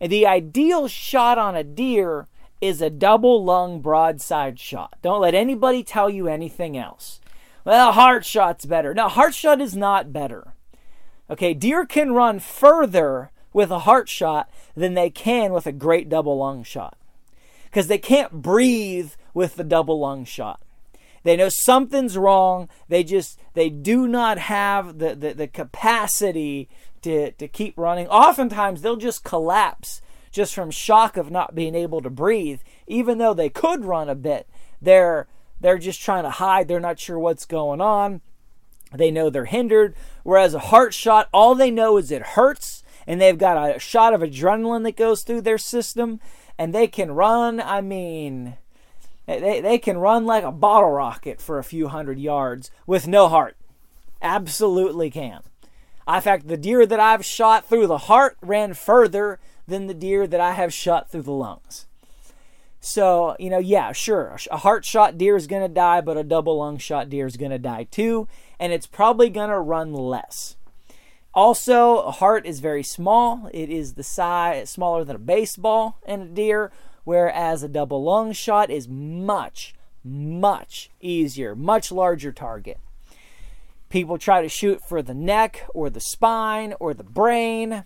And 0.00 0.10
the 0.10 0.26
ideal 0.26 0.88
shot 0.88 1.36
on 1.36 1.54
a 1.54 1.62
deer 1.62 2.26
is 2.60 2.80
a 2.80 2.90
double 2.90 3.44
lung 3.44 3.80
broadside 3.80 4.58
shot. 4.58 4.96
Don't 5.02 5.20
let 5.20 5.34
anybody 5.34 5.82
tell 5.82 6.08
you 6.08 6.26
anything 6.26 6.76
else. 6.76 7.20
Well, 7.64 7.92
heart 7.92 8.24
shot's 8.24 8.64
better. 8.64 8.94
No, 8.94 9.08
heart 9.08 9.34
shot 9.34 9.60
is 9.60 9.76
not 9.76 10.12
better. 10.12 10.54
Okay, 11.28 11.54
deer 11.54 11.86
can 11.86 12.12
run 12.12 12.38
further 12.38 13.30
with 13.52 13.70
a 13.70 13.80
heart 13.80 14.08
shot 14.08 14.50
than 14.74 14.94
they 14.94 15.10
can 15.10 15.52
with 15.52 15.66
a 15.66 15.72
great 15.72 16.08
double 16.08 16.38
lung 16.38 16.62
shot. 16.62 16.96
Because 17.64 17.86
they 17.86 17.98
can't 17.98 18.42
breathe 18.42 19.12
with 19.34 19.56
the 19.56 19.64
double 19.64 20.00
lung 20.00 20.24
shot. 20.24 20.60
They 21.22 21.36
know 21.36 21.50
something's 21.50 22.16
wrong. 22.16 22.68
They 22.88 23.04
just 23.04 23.38
they 23.54 23.68
do 23.68 24.08
not 24.08 24.38
have 24.38 24.98
the, 24.98 25.14
the, 25.14 25.34
the 25.34 25.46
capacity 25.46 26.68
to, 27.02 27.32
to 27.32 27.48
keep 27.48 27.76
running. 27.76 28.08
Oftentimes, 28.08 28.82
they'll 28.82 28.96
just 28.96 29.22
collapse 29.22 30.00
just 30.30 30.54
from 30.54 30.70
shock 30.70 31.16
of 31.16 31.30
not 31.30 31.54
being 31.54 31.74
able 31.74 32.00
to 32.00 32.10
breathe, 32.10 32.60
even 32.86 33.18
though 33.18 33.34
they 33.34 33.48
could 33.48 33.84
run 33.84 34.08
a 34.08 34.14
bit. 34.14 34.48
They're 34.80 35.28
they're 35.60 35.78
just 35.78 36.00
trying 36.00 36.24
to 36.24 36.30
hide. 36.30 36.68
They're 36.68 36.80
not 36.80 36.98
sure 36.98 37.18
what's 37.18 37.46
going 37.46 37.80
on. 37.80 38.20
They 38.92 39.10
know 39.10 39.30
they're 39.30 39.44
hindered. 39.44 39.94
Whereas 40.22 40.54
a 40.54 40.58
heart 40.58 40.94
shot, 40.94 41.28
all 41.32 41.54
they 41.54 41.70
know 41.70 41.96
is 41.96 42.10
it 42.10 42.22
hurts, 42.22 42.82
and 43.06 43.20
they've 43.20 43.38
got 43.38 43.76
a 43.76 43.78
shot 43.78 44.14
of 44.14 44.20
adrenaline 44.20 44.84
that 44.84 44.96
goes 44.96 45.22
through 45.22 45.42
their 45.42 45.58
system, 45.58 46.20
and 46.58 46.74
they 46.74 46.86
can 46.88 47.12
run. 47.12 47.60
I 47.60 47.80
mean, 47.80 48.56
They, 49.26 49.60
they 49.60 49.78
can 49.78 49.98
run 49.98 50.26
like 50.26 50.42
a 50.42 50.50
bottle 50.50 50.90
rocket 50.90 51.40
for 51.40 51.58
a 51.58 51.64
few 51.64 51.88
hundred 51.88 52.18
yards 52.18 52.70
with 52.86 53.06
no 53.06 53.28
heart. 53.28 53.56
Absolutely 54.20 55.08
can. 55.10 55.42
In 56.08 56.20
fact, 56.20 56.48
the 56.48 56.56
deer 56.56 56.84
that 56.84 56.98
I've 56.98 57.24
shot 57.24 57.64
through 57.64 57.86
the 57.86 57.98
heart 57.98 58.36
ran 58.42 58.74
further 58.74 59.38
than 59.68 59.86
the 59.86 59.94
deer 59.94 60.26
that 60.26 60.40
I 60.40 60.52
have 60.52 60.74
shot 60.74 61.10
through 61.10 61.22
the 61.22 61.32
lungs. 61.32 61.86
So, 62.80 63.36
you 63.38 63.50
know, 63.50 63.58
yeah, 63.58 63.92
sure, 63.92 64.38
a 64.50 64.56
heart 64.56 64.86
shot 64.86 65.18
deer 65.18 65.36
is 65.36 65.46
going 65.46 65.62
to 65.62 65.68
die, 65.68 66.00
but 66.00 66.16
a 66.16 66.24
double 66.24 66.58
lung 66.58 66.78
shot 66.78 67.10
deer 67.10 67.26
is 67.26 67.36
going 67.36 67.50
to 67.50 67.58
die 67.58 67.84
too, 67.84 68.26
and 68.58 68.72
it's 68.72 68.86
probably 68.86 69.28
going 69.28 69.50
to 69.50 69.60
run 69.60 69.92
less. 69.92 70.56
Also, 71.34 71.98
a 71.98 72.10
heart 72.10 72.46
is 72.46 72.60
very 72.60 72.82
small. 72.82 73.50
It 73.52 73.68
is 73.68 73.94
the 73.94 74.02
size 74.02 74.70
smaller 74.70 75.04
than 75.04 75.16
a 75.16 75.20
baseball 75.20 75.98
in 76.06 76.22
a 76.22 76.26
deer, 76.26 76.72
whereas 77.04 77.62
a 77.62 77.68
double 77.68 78.02
lung 78.02 78.32
shot 78.32 78.70
is 78.70 78.88
much, 78.88 79.74
much 80.02 80.90
easier, 81.02 81.54
much 81.54 81.92
larger 81.92 82.32
target. 82.32 82.78
People 83.90 84.16
try 84.16 84.40
to 84.40 84.48
shoot 84.48 84.80
for 84.88 85.02
the 85.02 85.14
neck 85.14 85.66
or 85.74 85.90
the 85.90 86.00
spine 86.00 86.74
or 86.80 86.94
the 86.94 87.04
brain. 87.04 87.84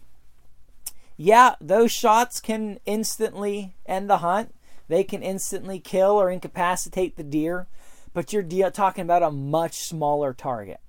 Yeah, 1.16 1.56
those 1.60 1.90
shots 1.90 2.40
can 2.40 2.78
instantly 2.86 3.74
end 3.86 4.08
the 4.08 4.18
hunt. 4.18 4.53
They 4.88 5.04
can 5.04 5.22
instantly 5.22 5.78
kill 5.78 6.12
or 6.12 6.30
incapacitate 6.30 7.16
the 7.16 7.22
deer, 7.22 7.66
but 8.12 8.32
you're 8.32 8.70
talking 8.70 9.02
about 9.02 9.22
a 9.22 9.30
much 9.30 9.74
smaller 9.74 10.32
target. 10.32 10.80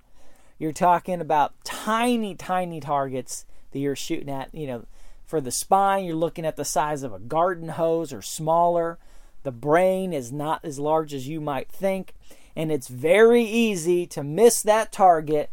You're 0.58 0.72
talking 0.72 1.20
about 1.20 1.54
tiny, 1.64 2.34
tiny 2.34 2.80
targets 2.80 3.44
that 3.72 3.78
you're 3.78 3.96
shooting 3.96 4.30
at. 4.30 4.54
You 4.54 4.66
know, 4.66 4.86
for 5.26 5.40
the 5.40 5.50
spine, 5.50 6.04
you're 6.04 6.16
looking 6.16 6.46
at 6.46 6.56
the 6.56 6.64
size 6.64 7.02
of 7.02 7.12
a 7.12 7.18
garden 7.18 7.70
hose 7.70 8.12
or 8.12 8.22
smaller. 8.22 8.98
The 9.42 9.52
brain 9.52 10.12
is 10.12 10.32
not 10.32 10.64
as 10.64 10.78
large 10.78 11.14
as 11.14 11.28
you 11.28 11.40
might 11.40 11.70
think 11.70 12.14
and 12.56 12.72
it's 12.72 12.88
very 12.88 13.44
easy 13.44 14.06
to 14.06 14.24
miss 14.24 14.62
that 14.62 14.90
target 14.90 15.50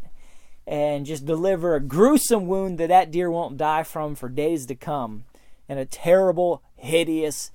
and 0.66 1.04
just 1.04 1.26
deliver 1.26 1.74
a 1.74 1.80
gruesome 1.80 2.46
wound 2.46 2.78
that 2.78 2.88
that 2.88 3.10
deer 3.10 3.30
won't 3.30 3.58
die 3.58 3.82
from 3.82 4.14
for 4.14 4.30
days 4.30 4.64
to 4.66 4.74
come 4.74 5.24
and 5.68 5.78
a 5.78 5.84
terrible 5.84 6.62
hideous 6.76 7.50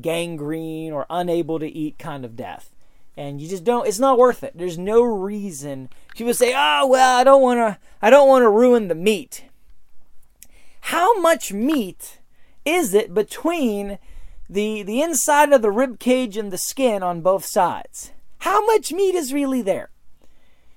gangrene 0.00 0.92
or 0.92 1.06
unable 1.08 1.58
to 1.58 1.68
eat 1.68 1.98
kind 1.98 2.24
of 2.24 2.36
death 2.36 2.70
and 3.16 3.40
you 3.40 3.48
just 3.48 3.64
don't 3.64 3.86
it's 3.86 3.98
not 3.98 4.18
worth 4.18 4.42
it 4.42 4.52
there's 4.56 4.78
no 4.78 5.02
reason 5.02 5.88
people 6.14 6.34
say 6.34 6.52
oh 6.54 6.86
well 6.86 7.18
i 7.18 7.24
don't 7.24 7.42
want 7.42 7.58
to 7.58 7.78
i 8.02 8.10
don't 8.10 8.28
want 8.28 8.42
to 8.42 8.48
ruin 8.48 8.88
the 8.88 8.94
meat 8.94 9.44
how 10.82 11.18
much 11.20 11.52
meat 11.52 12.18
is 12.64 12.92
it 12.94 13.14
between 13.14 13.98
the 14.50 14.82
the 14.82 15.00
inside 15.00 15.52
of 15.52 15.62
the 15.62 15.70
rib 15.70 15.98
cage 15.98 16.36
and 16.36 16.52
the 16.52 16.58
skin 16.58 17.02
on 17.02 17.22
both 17.22 17.44
sides 17.44 18.12
how 18.46 18.64
much 18.64 18.92
meat 18.92 19.16
is 19.16 19.32
really 19.32 19.60
there? 19.60 19.90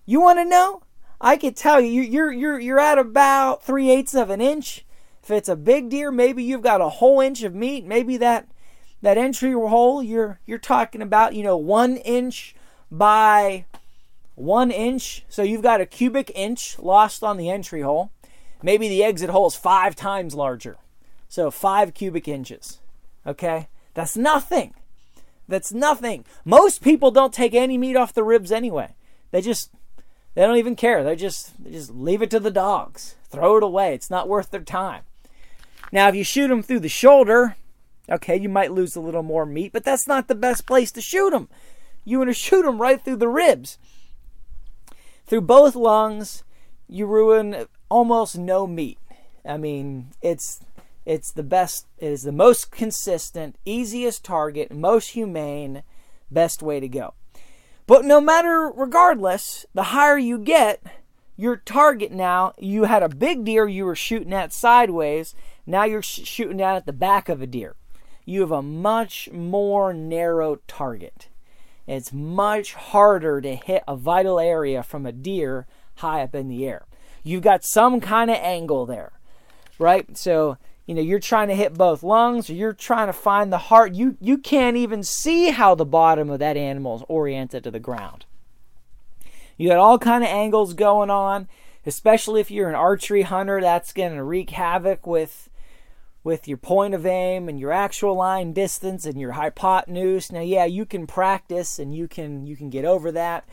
You 0.04 0.20
want 0.22 0.40
to 0.40 0.44
know? 0.46 0.82
I 1.22 1.38
could 1.38 1.56
tell 1.56 1.80
you, 1.80 2.02
you're 2.02 2.32
you're 2.32 2.60
you're 2.60 2.80
at 2.80 2.98
about 2.98 3.62
three 3.64 3.92
eighths 3.92 4.16
of 4.16 4.32
an 4.32 4.42
inch. 4.42 4.88
If 5.22 5.30
it's 5.30 5.50
a 5.50 5.56
big 5.56 5.90
deer, 5.90 6.10
maybe 6.12 6.42
you've 6.42 6.64
got 6.64 6.82
a 6.82 6.90
whole 6.90 7.20
inch 7.20 7.44
of 7.44 7.54
meat. 7.54 7.86
Maybe 7.86 8.18
that 8.18 8.48
that 9.02 9.18
entry 9.18 9.54
hole 9.54 10.04
you're 10.04 10.40
you're 10.46 10.58
talking 10.58 11.02
about, 11.02 11.36
you 11.36 11.44
know, 11.44 11.58
one 11.58 11.98
inch 11.98 12.56
by 12.92 13.66
one 14.36 14.72
inch. 14.72 15.26
So 15.30 15.44
you've 15.44 15.62
got 15.62 15.82
a 15.82 15.86
cubic 15.86 16.32
inch 16.36 16.80
lost 16.80 17.24
on 17.24 17.38
the 17.38 17.50
entry 17.50 17.82
hole. 17.82 18.12
Maybe 18.62 18.90
the 18.90 19.04
exit 19.04 19.30
hole 19.30 19.48
is 19.48 19.56
five 19.56 19.96
times 19.96 20.36
larger. 20.36 20.78
So 21.28 21.52
five 21.52 21.94
cubic 21.94 22.28
inches. 22.28 22.80
Okay? 23.26 23.68
That's 23.94 24.18
nothing. 24.18 24.74
That's 25.48 25.72
nothing. 25.72 26.26
Most 26.46 26.82
people 26.82 27.12
don't 27.12 27.34
take 27.34 27.54
any 27.54 27.78
meat 27.78 27.96
off 27.96 28.14
the 28.14 28.24
ribs 28.24 28.52
anyway. 28.52 28.96
They 29.32 29.42
just 29.42 29.72
they 30.36 30.42
don't 30.42 30.58
even 30.58 30.76
care. 30.76 31.04
They 31.04 31.16
just 31.16 31.64
they 31.64 31.72
just 31.72 31.92
leave 31.92 32.22
it 32.22 32.30
to 32.32 32.40
the 32.40 32.52
dogs. 32.52 33.16
Throw 33.30 33.58
it 33.58 33.64
away. 33.64 33.94
It's 33.94 34.10
not 34.10 34.28
worth 34.28 34.52
their 34.52 34.62
time. 34.62 35.04
Now, 35.92 36.08
if 36.08 36.16
you 36.16 36.24
shoot 36.24 36.50
them 36.50 36.62
through 36.62 36.82
the 36.82 36.90
shoulder, 36.90 37.56
okay, 38.10 38.36
you 38.36 38.50
might 38.50 38.72
lose 38.72 38.96
a 38.96 39.02
little 39.02 39.24
more 39.24 39.46
meat, 39.46 39.72
but 39.72 39.84
that's 39.84 40.08
not 40.08 40.28
the 40.28 40.36
best 40.36 40.66
place 40.66 40.92
to 40.92 41.02
shoot 41.02 41.32
them. 41.32 41.50
You 42.06 42.20
want 42.20 42.30
to 42.30 42.34
shoot 42.34 42.64
them 42.64 42.82
right 42.82 43.04
through 43.04 43.18
the 43.18 43.28
ribs. 43.28 43.78
Through 45.26 45.42
both 45.42 45.76
lungs, 45.76 46.44
you 46.88 47.06
ruin 47.06 47.68
almost 47.90 48.38
no 48.38 48.66
meat. 48.66 48.98
I 49.46 49.58
mean, 49.58 50.12
it's 50.22 50.62
it's 51.06 51.32
the 51.32 51.44
best, 51.44 51.88
it 51.98 52.12
is 52.12 52.24
the 52.24 52.32
most 52.32 52.72
consistent, 52.72 53.56
easiest 53.66 54.24
target, 54.24 54.72
most 54.72 55.12
humane, 55.12 55.82
best 56.30 56.62
way 56.62 56.80
to 56.80 56.88
go. 56.88 57.16
But 57.88 58.06
no 58.06 58.22
matter, 58.22 58.72
regardless, 58.76 59.66
the 59.74 59.86
higher 59.86 60.20
you 60.20 60.38
get, 60.38 60.84
your 61.36 61.58
target 61.58 62.12
now, 62.12 62.54
you 62.60 62.84
had 62.84 63.02
a 63.02 63.10
big 63.10 63.44
deer 63.44 63.68
you 63.68 63.86
were 63.86 63.96
shooting 63.96 64.34
at 64.34 64.54
sideways, 64.54 65.34
now 65.66 65.84
you're 65.84 66.04
sh- 66.04 66.26
shooting 66.26 66.58
down 66.58 66.76
at 66.76 66.86
the 66.86 66.94
back 66.94 67.28
of 67.28 67.42
a 67.42 67.48
deer. 67.48 67.76
You 68.30 68.42
have 68.42 68.52
a 68.52 68.62
much 68.62 69.28
more 69.32 69.92
narrow 69.92 70.58
target. 70.68 71.30
It's 71.88 72.14
much 72.14 72.76
harder 72.76 73.42
to 73.42 73.56
hit 73.56 73.84
a 73.88 73.96
vital 73.96 74.40
area 74.40 74.84
from 74.84 75.08
a 75.08 75.12
deer 75.12 75.66
high 75.96 76.22
up 76.22 76.36
in 76.36 76.48
the 76.48 76.68
air. 76.68 76.86
You've 77.24 77.42
got 77.42 77.66
some 77.66 78.00
kind 78.00 78.30
of 78.30 78.38
angle 78.38 78.86
there, 78.86 79.14
right? 79.80 80.16
So 80.16 80.60
you 80.86 80.94
know 80.94 81.02
you're 81.02 81.18
trying 81.18 81.48
to 81.48 81.56
hit 81.56 81.74
both 81.74 82.04
lungs 82.04 82.52
or 82.52 82.54
you're 82.54 82.72
trying 82.72 83.08
to 83.08 83.14
find 83.14 83.52
the 83.52 83.58
heart 83.58 83.94
you 83.94 84.18
you 84.20 84.38
can't 84.40 84.76
even 84.78 85.04
see 85.04 85.52
how 85.52 85.76
the 85.76 85.86
bottom 85.86 86.32
of 86.32 86.40
that 86.40 86.58
animal 86.58 86.96
is 86.96 87.04
oriented 87.08 87.64
to 87.64 87.70
the 87.70 87.80
ground 87.80 88.26
you 89.56 89.70
got 89.70 89.78
all 89.78 90.00
kind 90.00 90.24
of 90.24 90.32
angles 90.32 90.74
going 90.74 91.12
on 91.12 91.48
especially 91.86 92.42
if 92.42 92.50
you're 92.50 92.70
an 92.70 92.74
archery 92.74 93.22
hunter 93.22 93.62
that's 93.62 93.94
going 93.94 94.16
to 94.16 94.24
wreak 94.24 94.50
havoc 94.50 95.06
with 95.06 95.48
with 96.24 96.48
your 96.48 96.58
point 96.58 96.94
of 96.94 97.06
aim 97.06 97.48
and 97.48 97.60
your 97.60 97.72
actual 97.72 98.16
line 98.16 98.54
distance 98.54 99.06
and 99.06 99.20
your 99.20 99.34
hypotenuse 99.34 100.32
now 100.32 100.42
yeah 100.42 100.66
you 100.66 100.86
can 100.86 101.08
practice 101.08 101.80
and 101.80 101.94
you 101.94 102.08
can 102.08 102.46
you 102.46 102.56
can 102.56 102.70
get 102.70 102.86
over 102.86 103.12
that 103.12 103.48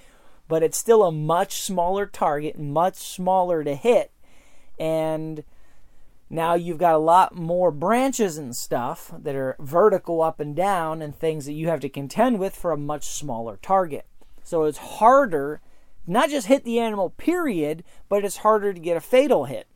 but 0.49 0.63
it's 0.63 0.79
still 0.79 1.05
a 1.05 1.13
much 1.13 1.61
smaller 1.61 2.07
target 2.07 2.59
much 2.59 2.97
smaller 2.97 3.63
to 3.65 3.75
hit 3.75 4.11
and 4.79 5.45
now 6.29 6.55
you've 6.55 6.79
got 6.79 6.95
a 6.95 6.99
lot 6.99 7.37
more 7.37 7.71
branches 7.71 8.37
and 8.37 8.55
stuff 8.55 9.13
that 9.17 9.37
are 9.37 9.57
vertical 9.61 10.23
up 10.23 10.41
and 10.41 10.57
down 10.57 11.01
and 11.01 11.15
things 11.15 11.47
that 11.47 11.53
you 11.53 11.69
have 11.69 11.81
to 11.81 11.89
contend 11.89 12.41
with 12.41 12.55
for 12.55 12.73
a 12.73 12.77
much 12.77 13.05
smaller 13.05 13.59
target. 13.63 14.07
So 14.43 14.65
it's 14.65 14.79
harder 14.79 15.61
not 16.07 16.31
just 16.31 16.47
hit 16.47 16.65
the 16.65 16.79
animal 16.79 17.11
period, 17.11 17.83
but 18.09 18.25
it's 18.25 18.39
harder 18.39 18.73
to 18.73 18.81
get 18.81 18.97
a 18.97 19.01
fatal 19.01 19.45
hit. 19.45 19.67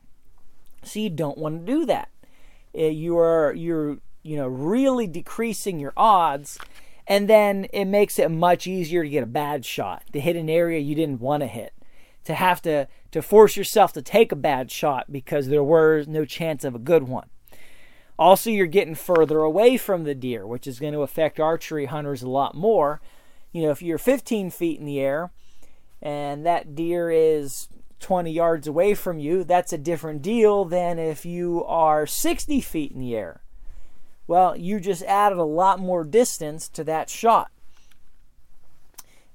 So 0.83 1.01
you 1.01 1.11
don't 1.11 1.39
want 1.39 1.67
to 1.67 1.73
do 1.73 1.85
that. 1.87 2.09
Uh, 2.75 2.83
you 2.83 3.19
are 3.19 3.53
you're 3.55 3.99
you 4.23 4.37
know 4.37 4.47
really 4.47 5.07
decreasing 5.07 5.81
your 5.81 5.93
odds 5.97 6.59
and 7.07 7.29
then 7.29 7.67
it 7.73 7.87
makes 7.87 8.19
it 8.19 8.31
much 8.31 8.67
easier 8.67 9.03
to 9.03 9.09
get 9.09 9.23
a 9.23 9.27
bad 9.27 9.65
shot 9.65 10.03
to 10.13 10.21
hit 10.21 10.37
an 10.37 10.49
area 10.49 10.79
you 10.79 10.95
didn't 10.95 11.21
want 11.21 11.43
to 11.43 11.47
hit 11.47 11.73
to 12.25 12.35
have 12.35 12.63
to 12.63 12.87
to 13.11 13.23
force 13.23 13.57
yourself 13.57 13.93
to 13.93 14.03
take 14.03 14.33
a 14.33 14.37
bad 14.37 14.71
shot 14.71 15.11
because 15.11 15.49
there 15.49 15.65
was 15.65 16.07
no 16.07 16.25
chance 16.25 16.65
of 16.65 16.75
a 16.75 16.79
good 16.79 17.05
one. 17.05 17.29
Also, 18.19 18.51
you're 18.51 18.67
getting 18.67 18.95
further 18.95 19.41
away 19.41 19.77
from 19.77 20.05
the 20.05 20.15
deer, 20.15 20.47
which 20.47 20.67
is 20.67 20.79
going 20.79 20.93
to 20.93 21.01
affect 21.01 21.41
archery 21.41 21.87
hunters 21.87 22.23
a 22.23 22.29
lot 22.29 22.55
more. 22.55 23.01
You 23.51 23.63
know, 23.63 23.71
if 23.71 23.83
you're 23.83 23.99
15 23.99 24.51
feet 24.51 24.79
in 24.79 24.85
the 24.85 25.01
air 25.01 25.31
and 26.03 26.45
that 26.47 26.75
deer 26.75 27.11
is 27.11 27.69
20 28.01 28.31
yards 28.33 28.67
away 28.67 28.95
from 28.95 29.19
you, 29.19 29.45
that's 29.45 29.73
a 29.73 29.79
different 29.79 30.23
deal 30.23 30.65
than 30.65 30.99
if 30.99 31.25
you 31.25 31.65
are 31.65 32.07
60 32.07 32.61
feet 32.61 32.93
in 32.93 33.01
the 33.01 33.15
air. 33.15 33.43
Well, 34.27 34.57
you 34.57 34.81
just 34.81 35.03
added 35.05 35.39
a 35.39 35.45
lot 35.45 35.79
more 35.79 36.05
distance 36.05 36.69
to 36.71 36.85
that 36.85 37.11
shot 37.11 37.51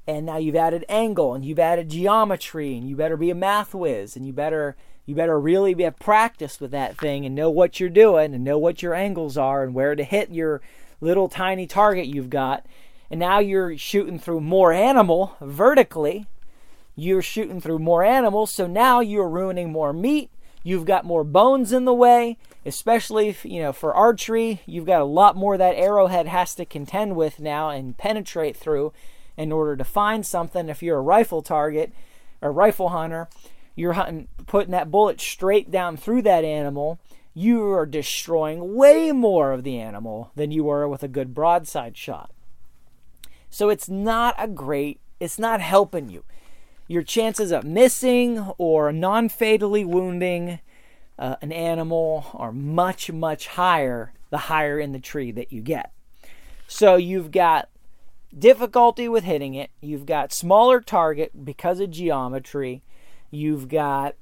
and 0.07 0.25
now 0.25 0.37
you've 0.37 0.55
added 0.55 0.85
angle 0.87 1.33
and 1.33 1.45
you've 1.45 1.59
added 1.59 1.89
geometry 1.89 2.77
and 2.77 2.87
you 2.87 2.95
better 2.95 3.17
be 3.17 3.29
a 3.29 3.35
math 3.35 3.73
whiz 3.73 4.15
and 4.15 4.25
you 4.25 4.33
better 4.33 4.75
you 5.05 5.15
better 5.15 5.39
really 5.39 5.73
be 5.73 5.83
have 5.83 5.97
practice 5.99 6.59
with 6.59 6.71
that 6.71 6.97
thing 6.97 7.25
and 7.25 7.35
know 7.35 7.49
what 7.49 7.79
you're 7.79 7.89
doing 7.89 8.33
and 8.33 8.43
know 8.43 8.57
what 8.57 8.81
your 8.81 8.93
angles 8.93 9.37
are 9.37 9.63
and 9.63 9.73
where 9.73 9.95
to 9.95 10.03
hit 10.03 10.31
your 10.31 10.61
little 11.01 11.27
tiny 11.27 11.67
target 11.67 12.07
you've 12.07 12.29
got 12.29 12.65
and 13.09 13.19
now 13.19 13.39
you're 13.39 13.77
shooting 13.77 14.19
through 14.19 14.41
more 14.41 14.71
animal 14.71 15.35
vertically 15.41 16.27
you're 16.95 17.21
shooting 17.21 17.59
through 17.59 17.79
more 17.79 18.03
animals 18.03 18.51
so 18.51 18.67
now 18.67 18.99
you're 18.99 19.29
ruining 19.29 19.71
more 19.71 19.93
meat 19.93 20.29
you've 20.63 20.85
got 20.85 21.05
more 21.05 21.23
bones 21.23 21.71
in 21.71 21.85
the 21.85 21.93
way 21.93 22.37
especially 22.65 23.27
if, 23.27 23.45
you 23.45 23.61
know 23.61 23.73
for 23.73 23.93
archery 23.93 24.61
you've 24.65 24.85
got 24.85 25.01
a 25.01 25.05
lot 25.05 25.35
more 25.35 25.57
that 25.57 25.75
arrowhead 25.75 26.27
has 26.27 26.55
to 26.55 26.65
contend 26.65 27.15
with 27.15 27.39
now 27.39 27.69
and 27.69 27.97
penetrate 27.97 28.55
through 28.55 28.91
in 29.37 29.51
order 29.51 29.75
to 29.75 29.83
find 29.83 30.25
something. 30.25 30.69
If 30.69 30.81
you're 30.81 30.97
a 30.97 31.01
rifle 31.01 31.41
target 31.41 31.93
or 32.41 32.51
rifle 32.51 32.89
hunter, 32.89 33.27
you're 33.75 33.93
hunting, 33.93 34.27
putting 34.47 34.71
that 34.71 34.91
bullet 34.91 35.19
straight 35.19 35.71
down 35.71 35.97
through 35.97 36.21
that 36.23 36.43
animal. 36.43 36.99
You 37.33 37.71
are 37.71 37.85
destroying 37.85 38.75
way 38.75 39.11
more 39.11 39.51
of 39.51 39.63
the 39.63 39.77
animal 39.77 40.31
than 40.35 40.51
you 40.51 40.63
were 40.63 40.87
with 40.87 41.03
a 41.03 41.09
good 41.09 41.33
broadside 41.33 41.97
shot. 41.97 42.31
So 43.49 43.69
it's 43.69 43.89
not 43.89 44.35
a 44.37 44.47
great, 44.47 44.99
it's 45.19 45.37
not 45.37 45.59
helping 45.59 46.09
you. 46.09 46.23
Your 46.87 47.03
chances 47.03 47.51
of 47.51 47.63
missing 47.63 48.39
or 48.57 48.91
non 48.91 49.29
fatally 49.29 49.85
wounding 49.85 50.59
uh, 51.17 51.35
an 51.41 51.51
animal 51.51 52.27
are 52.33 52.51
much, 52.51 53.11
much 53.11 53.47
higher 53.47 54.13
the 54.29 54.37
higher 54.37 54.79
in 54.79 54.91
the 54.91 54.99
tree 54.99 55.31
that 55.31 55.53
you 55.53 55.61
get. 55.61 55.91
So 56.67 56.95
you've 56.95 57.31
got 57.31 57.69
difficulty 58.37 59.07
with 59.07 59.23
hitting 59.23 59.53
it, 59.53 59.71
you've 59.81 60.05
got 60.05 60.33
smaller 60.33 60.81
target 60.81 61.45
because 61.45 61.79
of 61.79 61.91
geometry, 61.91 62.83
you've 63.31 63.69
got 63.69 64.15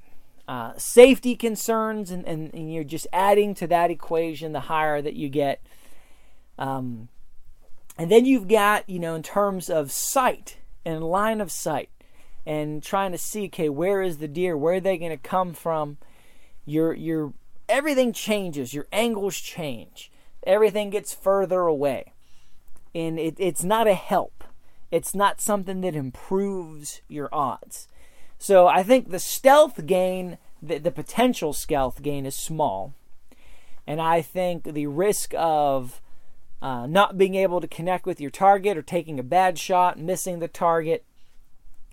uh, 0.47 0.73
safety 0.77 1.35
concerns, 1.35 2.11
and, 2.11 2.25
and, 2.27 2.53
and, 2.53 2.71
you're 2.71 2.83
just 2.83 3.07
adding 3.13 3.55
to 3.55 3.65
that 3.65 3.89
equation 3.89 4.51
the 4.51 4.59
higher 4.59 5.01
that 5.01 5.13
you 5.15 5.29
get. 5.29 5.65
Um, 6.59 7.07
and 7.97 8.11
then 8.11 8.25
you've 8.25 8.49
got, 8.49 8.87
you 8.89 8.99
know, 8.99 9.15
in 9.15 9.23
terms 9.23 9.69
of 9.69 9.91
sight 9.91 10.57
and 10.85 11.01
line 11.01 11.39
of 11.39 11.49
sight 11.49 11.89
and 12.45 12.83
trying 12.83 13.11
to 13.11 13.17
see, 13.17 13.45
okay, 13.45 13.69
where 13.69 14.01
is 14.01 14.17
the 14.17 14.27
deer? 14.27 14.57
Where 14.57 14.75
are 14.75 14.79
they 14.79 14.97
going 14.97 15.11
to 15.11 15.17
come 15.17 15.53
from? 15.53 15.97
Your, 16.65 16.93
your, 16.93 17.33
everything 17.69 18.13
changes. 18.13 18.73
Your 18.73 18.87
angles 18.91 19.37
change. 19.37 20.11
Everything 20.45 20.89
gets 20.89 21.13
further 21.13 21.61
away. 21.61 22.13
And 22.93 23.17
it, 23.17 23.35
it's 23.37 23.63
not 23.63 23.87
a 23.87 23.93
help. 23.93 24.43
It's 24.91 25.15
not 25.15 25.41
something 25.41 25.81
that 25.81 25.95
improves 25.95 27.01
your 27.07 27.29
odds. 27.31 27.87
So 28.37 28.67
I 28.67 28.83
think 28.83 29.09
the 29.09 29.19
stealth 29.19 29.85
gain, 29.85 30.37
the, 30.61 30.77
the 30.77 30.91
potential 30.91 31.53
stealth 31.53 32.01
gain 32.01 32.25
is 32.25 32.35
small. 32.35 32.93
And 33.87 34.01
I 34.01 34.21
think 34.21 34.63
the 34.63 34.87
risk 34.87 35.33
of 35.35 36.01
uh, 36.61 36.87
not 36.87 37.17
being 37.17 37.35
able 37.35 37.59
to 37.59 37.67
connect 37.67 38.05
with 38.05 38.21
your 38.21 38.29
target 38.29 38.77
or 38.77 38.81
taking 38.81 39.19
a 39.19 39.23
bad 39.23 39.57
shot, 39.57 39.99
missing 39.99 40.39
the 40.39 40.47
target, 40.47 41.03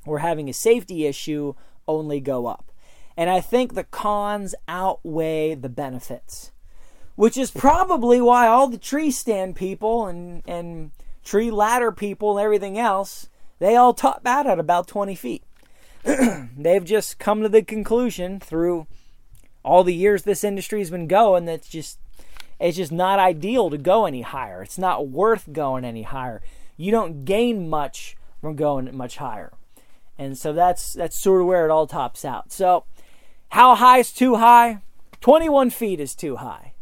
or 0.07 0.21
having 0.21 0.49
a 0.49 0.53
safety 0.53 1.07
issue 1.07 1.55
only 1.87 2.21
go 2.21 2.47
up. 2.47 2.73
And 3.17 3.29
I 3.29 3.41
think 3.41 3.75
the 3.75 3.85
cons 3.85 4.55
outweigh 4.67 5.55
the 5.55 5.69
benefits, 5.69 6.53
which 7.17 7.37
is 7.37 7.51
probably 7.51 8.21
why 8.21 8.47
all 8.47 8.69
the 8.69 8.79
tree 8.79 9.11
stand 9.11 9.57
people 9.57 10.07
and, 10.07 10.43
and 10.47 10.91
tree 11.25 11.51
ladder 11.51 11.93
people 11.93 12.39
and 12.39 12.45
everything 12.45 12.79
else, 12.79 13.29
they 13.59 13.77
all 13.77 13.93
top 13.93 14.23
out 14.25 14.47
at 14.47 14.59
about 14.59 14.89
20 14.89 15.15
feet. 15.15 15.43
they've 16.57 16.85
just 16.85 17.19
come 17.19 17.43
to 17.43 17.49
the 17.49 17.63
conclusion 17.63 18.41
through 18.41 18.87
all 19.63 19.85
the 19.85 19.95
years 19.95 20.23
this 20.23 20.43
industry's 20.43 20.89
been 20.91 21.07
going 21.07 21.45
that's 21.45 21.69
just 21.69 21.99
it's 22.59 22.77
just 22.77 22.93
not 22.93 23.19
ideal 23.19 23.71
to 23.71 23.79
go 23.79 24.05
any 24.05 24.21
higher. 24.21 24.63
It's 24.63 24.79
not 24.79 25.09
worth 25.09 25.53
going 25.53 25.85
any 25.85 26.03
higher. 26.03 26.43
You 26.77 26.91
don't 26.91 27.25
gain 27.25 27.69
much 27.69 28.17
from 28.41 28.57
going 28.57 28.95
much 28.95 29.17
higher. 29.17 29.53
And 30.21 30.39
so 30.39 30.53
that's 30.53 30.93
that's 30.93 31.19
sort 31.19 31.41
of 31.41 31.47
where 31.47 31.65
it 31.65 31.71
all 31.71 31.87
tops 31.87 32.25
out. 32.25 32.53
So 32.53 32.85
how 33.49 33.75
high 33.75 33.99
is 33.99 34.13
too 34.13 34.37
high? 34.37 34.83
21 35.21 35.71
feet 35.71 36.01
is 36.01 36.15
too 36.15 36.37
high. 36.37 36.75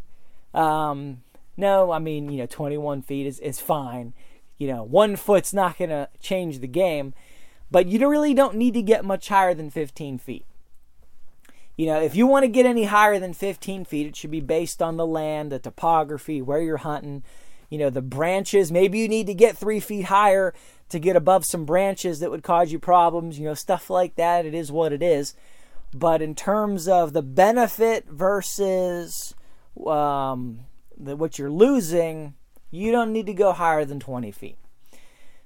Um, 0.52 1.22
no, 1.56 1.90
I 1.90 1.98
mean, 1.98 2.30
you 2.30 2.38
know, 2.38 2.46
21 2.46 3.02
feet 3.02 3.26
is, 3.26 3.40
is 3.40 3.60
fine. 3.60 4.12
You 4.58 4.68
know, 4.68 4.82
one 4.82 5.16
foot's 5.16 5.54
not 5.54 5.78
going 5.78 5.90
to 5.90 6.08
change 6.20 6.58
the 6.58 6.68
game 6.68 7.14
but 7.70 7.86
you 7.86 8.06
really 8.08 8.34
don't 8.34 8.56
need 8.56 8.74
to 8.74 8.82
get 8.82 9.04
much 9.04 9.28
higher 9.28 9.54
than 9.54 9.70
15 9.70 10.18
feet. 10.18 10.46
You 11.76 11.86
know, 11.86 12.00
if 12.00 12.16
you 12.16 12.26
want 12.26 12.44
to 12.44 12.48
get 12.48 12.66
any 12.66 12.84
higher 12.84 13.18
than 13.18 13.32
15 13.34 13.84
feet, 13.84 14.06
it 14.06 14.16
should 14.16 14.30
be 14.30 14.40
based 14.40 14.82
on 14.82 14.96
the 14.96 15.06
land, 15.06 15.52
the 15.52 15.58
topography, 15.58 16.42
where 16.42 16.60
you're 16.60 16.78
hunting, 16.78 17.22
you 17.70 17.78
know, 17.78 17.90
the 17.90 18.02
branches. 18.02 18.72
Maybe 18.72 18.98
you 18.98 19.08
need 19.08 19.28
to 19.28 19.34
get 19.34 19.56
three 19.56 19.78
feet 19.78 20.06
higher 20.06 20.54
to 20.88 20.98
get 20.98 21.16
above 21.16 21.44
some 21.44 21.64
branches 21.64 22.20
that 22.20 22.30
would 22.30 22.42
cause 22.42 22.72
you 22.72 22.78
problems, 22.78 23.38
you 23.38 23.44
know, 23.44 23.54
stuff 23.54 23.90
like 23.90 24.16
that. 24.16 24.46
It 24.46 24.54
is 24.54 24.72
what 24.72 24.92
it 24.92 25.02
is. 25.02 25.34
But 25.94 26.22
in 26.22 26.34
terms 26.34 26.88
of 26.88 27.12
the 27.12 27.22
benefit 27.22 28.06
versus 28.08 29.34
um, 29.86 30.60
the, 30.96 31.16
what 31.16 31.38
you're 31.38 31.50
losing, 31.50 32.34
you 32.70 32.92
don't 32.92 33.12
need 33.12 33.26
to 33.26 33.34
go 33.34 33.52
higher 33.52 33.84
than 33.84 34.00
20 34.00 34.30
feet. 34.32 34.56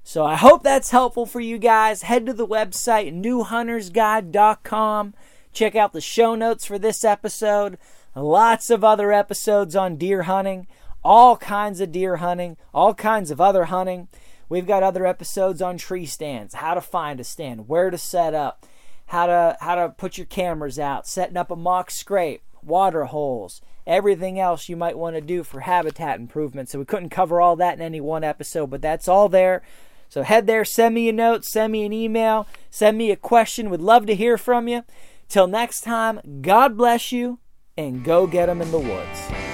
So 0.05 0.25
I 0.25 0.35
hope 0.35 0.63
that's 0.63 0.91
helpful 0.91 1.27
for 1.27 1.41
you 1.41 1.59
guys. 1.59 2.03
Head 2.03 2.27
to 2.27 2.33
the 2.33 2.47
website 2.47 3.15
newhuntersguide.com. 3.15 5.15
Check 5.53 5.77
out 5.77 5.93
the 5.93 6.01
show 6.01 6.35
notes 6.35 6.65
for 6.65 6.79
this 6.79 7.05
episode. 7.05 7.79
Lots 8.15 8.69
of 8.69 8.83
other 8.83 9.13
episodes 9.13 9.77
on 9.77 9.97
deer 9.97 10.23
hunting, 10.23 10.67
all 11.05 11.37
kinds 11.37 11.81
of 11.81 11.93
deer 11.93 12.17
hunting, 12.17 12.57
all 12.75 12.95
kinds 12.95 13.31
of 13.31 13.41
other 13.41 13.67
hunting. 13.67 14.09
We've 14.53 14.67
got 14.67 14.83
other 14.83 15.07
episodes 15.07 15.63
on 15.63 15.79
tree 15.79 16.05
stands, 16.05 16.53
how 16.53 16.75
to 16.75 16.83
find 16.83 17.19
a 17.19 17.25
stand, 17.25 17.69
where 17.69 17.89
to 17.89 17.97
set 17.97 18.35
up, 18.35 18.67
how 19.07 19.25
to 19.25 19.57
how 19.63 19.77
to 19.77 19.89
put 19.89 20.19
your 20.19 20.27
cameras 20.27 20.79
out, 20.79 21.07
setting 21.07 21.39
up 21.39 21.51
a 21.51 21.57
mock 21.57 21.91
scrape, 21.91 22.43
water 22.63 23.05
holes, 23.05 23.63
everything 23.87 24.39
else 24.39 24.69
you 24.69 24.77
might 24.77 24.99
want 24.99 25.17
to 25.17 25.23
do 25.23 25.43
for 25.43 25.61
habitat 25.61 26.21
improvement. 26.21 26.69
So 26.69 26.79
we 26.79 26.85
couldn't 26.85 27.09
cover 27.09 27.41
all 27.41 27.57
that 27.57 27.79
in 27.79 27.81
any 27.81 28.03
one 28.03 28.25
episode, 28.25 28.67
but 28.67 28.83
that's 28.83 29.09
all 29.09 29.31
there. 29.31 29.63
So 30.11 30.23
head 30.23 30.47
there, 30.47 30.67
send 30.67 30.95
me 30.95 31.09
a 31.09 31.15
note, 31.15 31.47
send 31.47 31.73
me 31.73 31.87
an 31.87 31.95
email, 31.95 32.47
send 32.69 32.99
me 32.99 33.11
a 33.11 33.17
question. 33.17 33.71
Would 33.71 33.81
love 33.81 34.05
to 34.05 34.15
hear 34.15 34.37
from 34.37 34.69
you. 34.69 34.85
Till 35.31 35.47
next 35.47 35.81
time, 35.81 36.21
God 36.43 36.77
bless 36.77 37.11
you 37.11 37.39
and 37.79 38.05
go 38.05 38.27
get 38.27 38.47
them 38.49 38.61
in 38.61 38.71
the 38.71 38.79
woods. 38.79 39.52